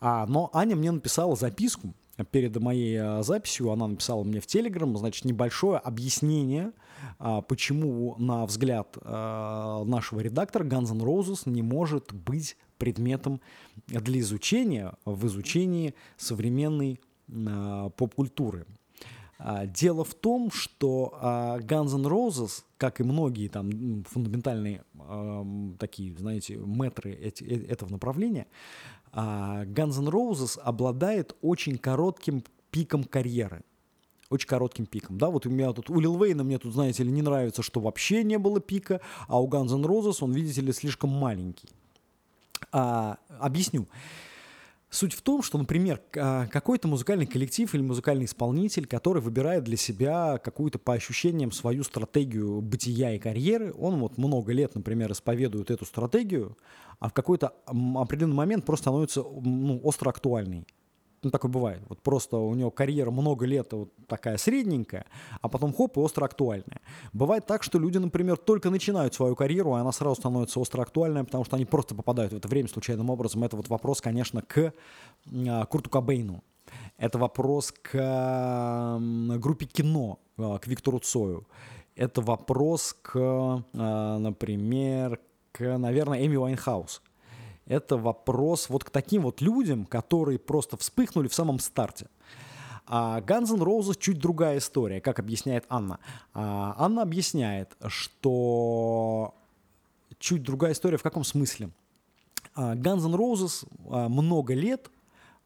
А, 0.00 0.26
но 0.26 0.50
Аня 0.52 0.76
мне 0.76 0.90
написала 0.90 1.36
записку 1.36 1.94
перед 2.30 2.56
моей 2.60 2.96
а, 2.96 3.22
записью, 3.22 3.70
она 3.70 3.88
написала 3.88 4.22
мне 4.22 4.40
в 4.40 4.46
Телеграм, 4.46 4.96
значит, 4.96 5.24
небольшое 5.24 5.78
объяснение, 5.78 6.72
а, 7.18 7.40
почему, 7.40 8.14
на 8.18 8.46
взгляд 8.46 8.96
а, 9.02 9.84
нашего 9.84 10.20
редактора, 10.20 10.64
Guns 10.64 10.92
N' 10.92 11.02
Roses 11.02 11.48
не 11.48 11.62
может 11.62 12.12
быть 12.12 12.56
предметом 12.78 13.40
для 13.86 14.20
изучения 14.20 14.94
в 15.04 15.26
изучении 15.26 15.94
современной 16.16 17.00
поп-культуры. 17.26 18.66
Дело 19.66 20.04
в 20.04 20.14
том, 20.14 20.50
что 20.50 21.14
Guns 21.62 21.94
N' 21.94 22.06
Roses, 22.06 22.64
как 22.84 23.00
и 23.00 23.02
многие 23.02 23.48
там 23.48 24.04
фундаментальные 24.04 24.84
такие, 25.78 26.14
знаете, 26.18 26.56
метры 26.56 27.12
эти, 27.12 27.42
э, 27.42 27.66
этого 27.66 27.90
направления, 27.90 28.46
а, 29.10 29.64
Guns 29.64 29.98
N' 29.98 30.08
Roses 30.08 30.58
обладает 30.60 31.34
очень 31.40 31.78
коротким 31.78 32.44
пиком 32.70 33.04
карьеры 33.04 33.62
очень 34.28 34.48
коротким 34.48 34.84
пиком. 34.84 35.16
Да, 35.16 35.30
вот 35.30 35.46
у 35.46 35.50
меня 35.50 35.72
тут, 35.72 35.88
у 35.88 36.00
Лил 36.00 36.22
Вейна 36.22 36.42
мне 36.44 36.58
тут, 36.58 36.74
знаете 36.74 37.04
ли, 37.04 37.10
не 37.10 37.22
нравится, 37.22 37.62
что 37.62 37.80
вообще 37.80 38.24
не 38.24 38.36
было 38.36 38.58
пика, 38.60 39.00
а 39.28 39.40
у 39.40 39.48
Guns 39.48 39.72
N' 39.72 39.84
Roses 39.84 40.16
он, 40.20 40.32
видите 40.32 40.60
ли, 40.60 40.72
слишком 40.72 41.08
маленький. 41.08 41.68
А, 42.72 43.18
объясню. 43.38 43.86
Суть 44.94 45.12
в 45.12 45.22
том, 45.22 45.42
что, 45.42 45.58
например, 45.58 46.00
а, 46.16 46.46
какой-то 46.46 46.86
музыкальный 46.86 47.26
коллектив 47.26 47.74
или 47.74 47.82
музыкальный 47.82 48.26
исполнитель, 48.26 48.86
который 48.86 49.20
выбирает 49.20 49.64
для 49.64 49.76
себя 49.76 50.38
какую-то 50.38 50.78
по 50.78 50.92
ощущениям 50.92 51.50
свою 51.50 51.82
стратегию 51.82 52.60
бытия 52.60 53.16
и 53.16 53.18
карьеры, 53.18 53.74
он 53.76 53.98
вот 53.98 54.18
много 54.18 54.52
лет, 54.52 54.76
например, 54.76 55.10
исповедует 55.10 55.72
эту 55.72 55.84
стратегию, 55.84 56.56
а 57.00 57.08
в 57.08 57.12
какой-то 57.12 57.54
определенный 57.66 58.36
момент 58.36 58.64
просто 58.64 58.84
становится 58.84 59.24
ну, 59.24 59.80
остро 59.82 60.10
актуальной 60.10 60.64
ну, 61.24 61.30
такое 61.30 61.50
бывает. 61.50 61.82
Вот 61.88 62.00
просто 62.02 62.36
у 62.36 62.54
него 62.54 62.70
карьера 62.70 63.10
много 63.10 63.46
лет 63.46 63.72
вот 63.72 63.92
такая 64.06 64.36
средненькая, 64.36 65.06
а 65.40 65.48
потом 65.48 65.72
хоп, 65.72 65.96
и 65.96 66.00
остро 66.00 66.24
актуальная. 66.24 66.80
Бывает 67.12 67.46
так, 67.46 67.62
что 67.62 67.78
люди, 67.78 67.98
например, 67.98 68.36
только 68.36 68.70
начинают 68.70 69.14
свою 69.14 69.34
карьеру, 69.34 69.76
и 69.76 69.80
она 69.80 69.92
сразу 69.92 70.16
становится 70.16 70.60
остро 70.60 70.82
актуальная, 70.82 71.24
потому 71.24 71.44
что 71.44 71.56
они 71.56 71.64
просто 71.64 71.94
попадают 71.94 72.32
в 72.32 72.36
это 72.36 72.48
время 72.48 72.68
случайным 72.68 73.10
образом. 73.10 73.42
Это 73.44 73.56
вот 73.56 73.68
вопрос, 73.68 74.00
конечно, 74.00 74.42
к 74.42 74.72
а, 75.32 75.66
Курту 75.66 75.90
Кобейну. 75.90 76.42
Это 76.96 77.18
вопрос 77.18 77.72
к 77.72 77.90
а, 77.94 78.98
группе 79.38 79.66
кино, 79.66 80.18
а, 80.36 80.58
к 80.58 80.66
Виктору 80.66 80.98
Цою. 80.98 81.46
Это 81.96 82.20
вопрос 82.20 82.94
к, 83.02 83.14
а, 83.16 84.18
например, 84.18 85.20
к, 85.52 85.78
наверное, 85.78 86.26
Эми 86.26 86.36
Уайнхаус 86.36 87.02
это 87.66 87.96
вопрос 87.96 88.68
вот 88.68 88.84
к 88.84 88.90
таким 88.90 89.22
вот 89.22 89.40
людям, 89.40 89.86
которые 89.86 90.38
просто 90.38 90.76
вспыхнули 90.76 91.28
в 91.28 91.34
самом 91.34 91.58
старте. 91.58 92.08
А 92.86 93.20
Guns 93.20 93.54
N' 93.54 93.62
Roses 93.62 93.98
чуть 93.98 94.18
другая 94.18 94.58
история, 94.58 95.00
как 95.00 95.18
объясняет 95.18 95.64
Анна. 95.68 95.98
А 96.34 96.74
Анна 96.78 97.02
объясняет, 97.02 97.74
что 97.86 99.34
чуть 100.18 100.42
другая 100.42 100.72
история 100.72 100.98
в 100.98 101.02
каком 101.02 101.24
смысле? 101.24 101.70
А 102.54 102.74
Guns 102.74 103.06
N' 103.06 103.14
Roses 103.14 103.66
а, 103.90 104.08
много 104.08 104.54
лет 104.54 104.90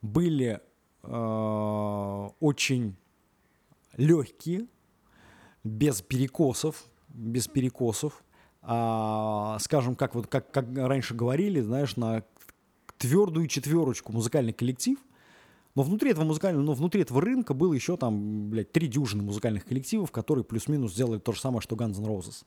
были 0.03 0.61
э, 1.03 2.29
очень 2.41 2.97
легкие, 3.97 4.67
без 5.65 6.03
перекосов, 6.03 6.85
без 7.09 7.49
перекосов, 7.49 8.23
а, 8.71 9.57
скажем, 9.61 9.97
как 9.97 10.15
вот 10.15 10.27
как, 10.27 10.51
как 10.51 10.67
раньше 10.77 11.15
говорили, 11.15 11.63
знаешь, 11.63 11.97
на 11.97 12.23
твердую 12.99 13.47
четверочку 13.47 14.13
музыкальный 14.13 14.53
коллектив, 14.53 14.99
но 15.75 15.83
внутри 15.83 16.11
этого 16.11 16.27
музыкального, 16.27 16.63
но 16.63 16.75
внутри 16.75 17.01
этого 17.01 17.23
рынка 17.23 17.55
было 17.55 17.73
еще 17.73 17.97
там, 17.97 18.51
блядь, 18.51 18.71
три 18.71 18.87
дюжины 18.87 19.23
музыкальных 19.23 19.65
коллективов, 19.65 20.11
которые 20.11 20.45
плюс-минус 20.45 20.93
сделали 20.93 21.19
то 21.19 21.33
же 21.33 21.41
самое, 21.41 21.63
что 21.63 21.77
Guns 21.77 21.99
N' 21.99 22.05
Roses. 22.05 22.45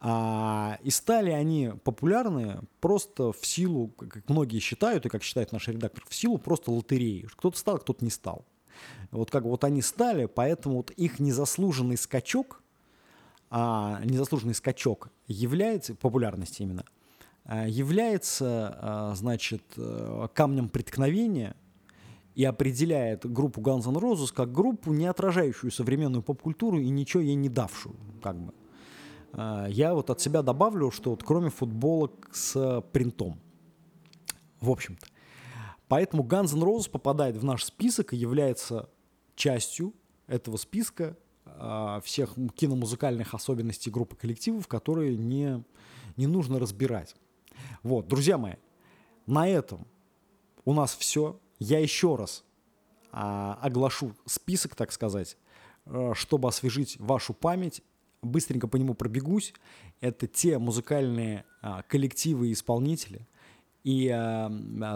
А, 0.00 0.76
и 0.82 0.90
стали 0.90 1.30
они 1.30 1.70
популярны 1.84 2.58
просто 2.80 3.30
в 3.30 3.46
силу, 3.46 3.92
как 3.96 4.28
многие 4.28 4.58
считают, 4.58 5.06
и 5.06 5.08
как 5.08 5.22
считает 5.22 5.52
наш 5.52 5.68
редактор, 5.68 6.02
в 6.08 6.14
силу 6.16 6.38
просто 6.38 6.72
лотереи. 6.72 7.28
Кто-то 7.36 7.56
стал, 7.56 7.78
кто-то 7.78 8.04
не 8.04 8.10
стал. 8.10 8.44
Вот 9.12 9.30
как 9.30 9.44
вот 9.44 9.62
они 9.62 9.82
стали, 9.82 10.24
поэтому 10.26 10.78
вот 10.78 10.90
их 10.90 11.20
незаслуженный 11.20 11.96
скачок– 11.96 12.60
а, 13.50 14.00
незаслуженный 14.04 14.54
скачок 14.54 15.10
является, 15.26 15.94
популярности 15.94 16.62
именно, 16.62 16.84
а, 17.44 17.66
является, 17.66 18.78
а, 18.80 19.14
значит, 19.14 19.62
э, 19.76 20.28
камнем 20.34 20.68
преткновения 20.68 21.56
и 22.34 22.44
определяет 22.44 23.24
группу 23.30 23.60
Guns 23.60 23.88
N' 23.88 23.96
Roses 23.96 24.32
как 24.34 24.52
группу, 24.52 24.92
не 24.92 25.06
отражающую 25.06 25.70
современную 25.70 26.22
поп-культуру 26.22 26.78
и 26.78 26.88
ничего 26.90 27.22
ей 27.22 27.34
не 27.34 27.48
давшую, 27.48 27.96
как 28.22 28.38
бы. 28.38 28.54
А, 29.32 29.66
я 29.66 29.94
вот 29.94 30.10
от 30.10 30.20
себя 30.20 30.42
добавлю, 30.42 30.90
что 30.90 31.10
вот 31.10 31.22
кроме 31.24 31.50
футболок 31.50 32.28
с 32.32 32.82
принтом. 32.92 33.40
В 34.60 34.70
общем-то. 34.70 35.06
Поэтому 35.88 36.22
Guns 36.22 36.54
N' 36.54 36.62
Roses 36.62 36.90
попадает 36.90 37.36
в 37.36 37.44
наш 37.44 37.64
список 37.64 38.12
и 38.12 38.16
является 38.16 38.90
частью 39.34 39.94
этого 40.26 40.58
списка 40.58 41.16
всех 42.04 42.34
киномузыкальных 42.54 43.34
особенностей 43.34 43.90
группы 43.90 44.16
коллективов, 44.16 44.68
которые 44.68 45.16
не, 45.16 45.64
не 46.16 46.26
нужно 46.26 46.58
разбирать. 46.58 47.16
Вот, 47.82 48.06
друзья 48.08 48.38
мои, 48.38 48.54
на 49.26 49.48
этом 49.48 49.86
у 50.64 50.72
нас 50.72 50.94
все. 50.94 51.40
Я 51.58 51.78
еще 51.80 52.16
раз 52.16 52.44
э, 53.12 53.54
оглашу 53.60 54.14
список, 54.26 54.74
так 54.74 54.92
сказать, 54.92 55.36
э, 55.86 56.12
чтобы 56.14 56.48
освежить 56.48 56.98
вашу 56.98 57.34
память. 57.34 57.82
Быстренько 58.22 58.68
по 58.68 58.76
нему 58.76 58.94
пробегусь. 58.94 59.54
Это 60.00 60.26
те 60.26 60.58
музыкальные 60.58 61.44
э, 61.62 61.82
коллективы 61.88 62.48
и 62.48 62.52
исполнители– 62.52 63.26
и, 63.84 64.08
а, 64.08 64.50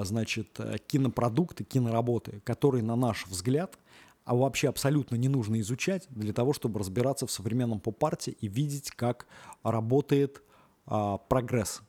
значит, 0.04 0.58
кинопродукты, 0.86 1.64
киноработы, 1.64 2.42
которые, 2.44 2.82
на 2.82 2.94
наш 2.94 3.26
взгляд, 3.26 3.78
а 4.24 4.34
вообще 4.34 4.68
абсолютно 4.68 5.16
не 5.16 5.28
нужно 5.28 5.60
изучать 5.60 6.06
для 6.10 6.32
того, 6.32 6.52
чтобы 6.52 6.78
разбираться 6.80 7.26
в 7.26 7.30
современном 7.30 7.80
поп-арте 7.80 8.32
и 8.32 8.48
видеть, 8.48 8.90
как 8.90 9.26
работает 9.62 10.42
а, 10.86 11.18
прогресс. 11.18 11.82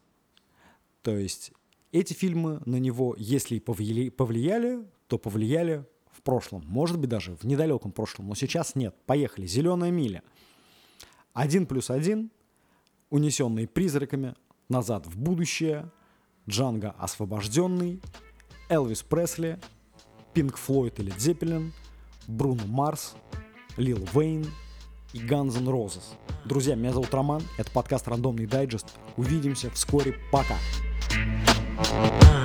То 1.01 1.17
есть 1.17 1.51
эти 1.91 2.13
фильмы 2.13 2.61
на 2.65 2.77
него, 2.77 3.15
если 3.17 3.55
и 3.55 3.59
повлияли, 3.59 4.09
повлияли, 4.09 4.85
то 5.07 5.17
повлияли 5.17 5.85
в 6.11 6.21
прошлом. 6.21 6.63
Может 6.65 6.99
быть, 6.99 7.09
даже 7.09 7.35
в 7.35 7.43
недалеком 7.43 7.91
прошлом, 7.91 8.27
но 8.27 8.35
сейчас 8.35 8.75
нет. 8.75 8.95
Поехали. 9.05 9.45
«Зеленая 9.45 9.91
миля». 9.91 10.23
Один 11.33 11.65
плюс 11.65 11.89
один, 11.89 12.31
унесенные 13.09 13.67
призраками, 13.67 14.35
назад 14.69 15.07
в 15.07 15.17
будущее– 15.17 15.91
Джанго 16.47 16.91
освобожденный, 16.97 18.01
Элвис 18.69 19.01
Пресли, 19.01 19.59
Пинк 20.33 20.57
Флойд 20.57 20.99
или 20.99 21.11
Дзеппелин, 21.11 21.73
Бруно 22.27 22.65
Марс, 22.67 23.15
Лил 23.77 23.99
Вейн 24.13 24.45
и 25.13 25.19
Guns 25.19 25.57
N' 25.57 25.67
Roses. 25.67 26.03
Друзья, 26.45 26.75
меня 26.75 26.91
зовут 26.91 27.13
Роман, 27.13 27.41
это 27.57 27.71
подкаст 27.71 28.07
«Рандомный 28.07 28.45
дайджест». 28.45 28.87
Увидимся 29.17 29.69
вскоре, 29.69 30.15
пока! 30.31 30.57
thank 31.09 32.42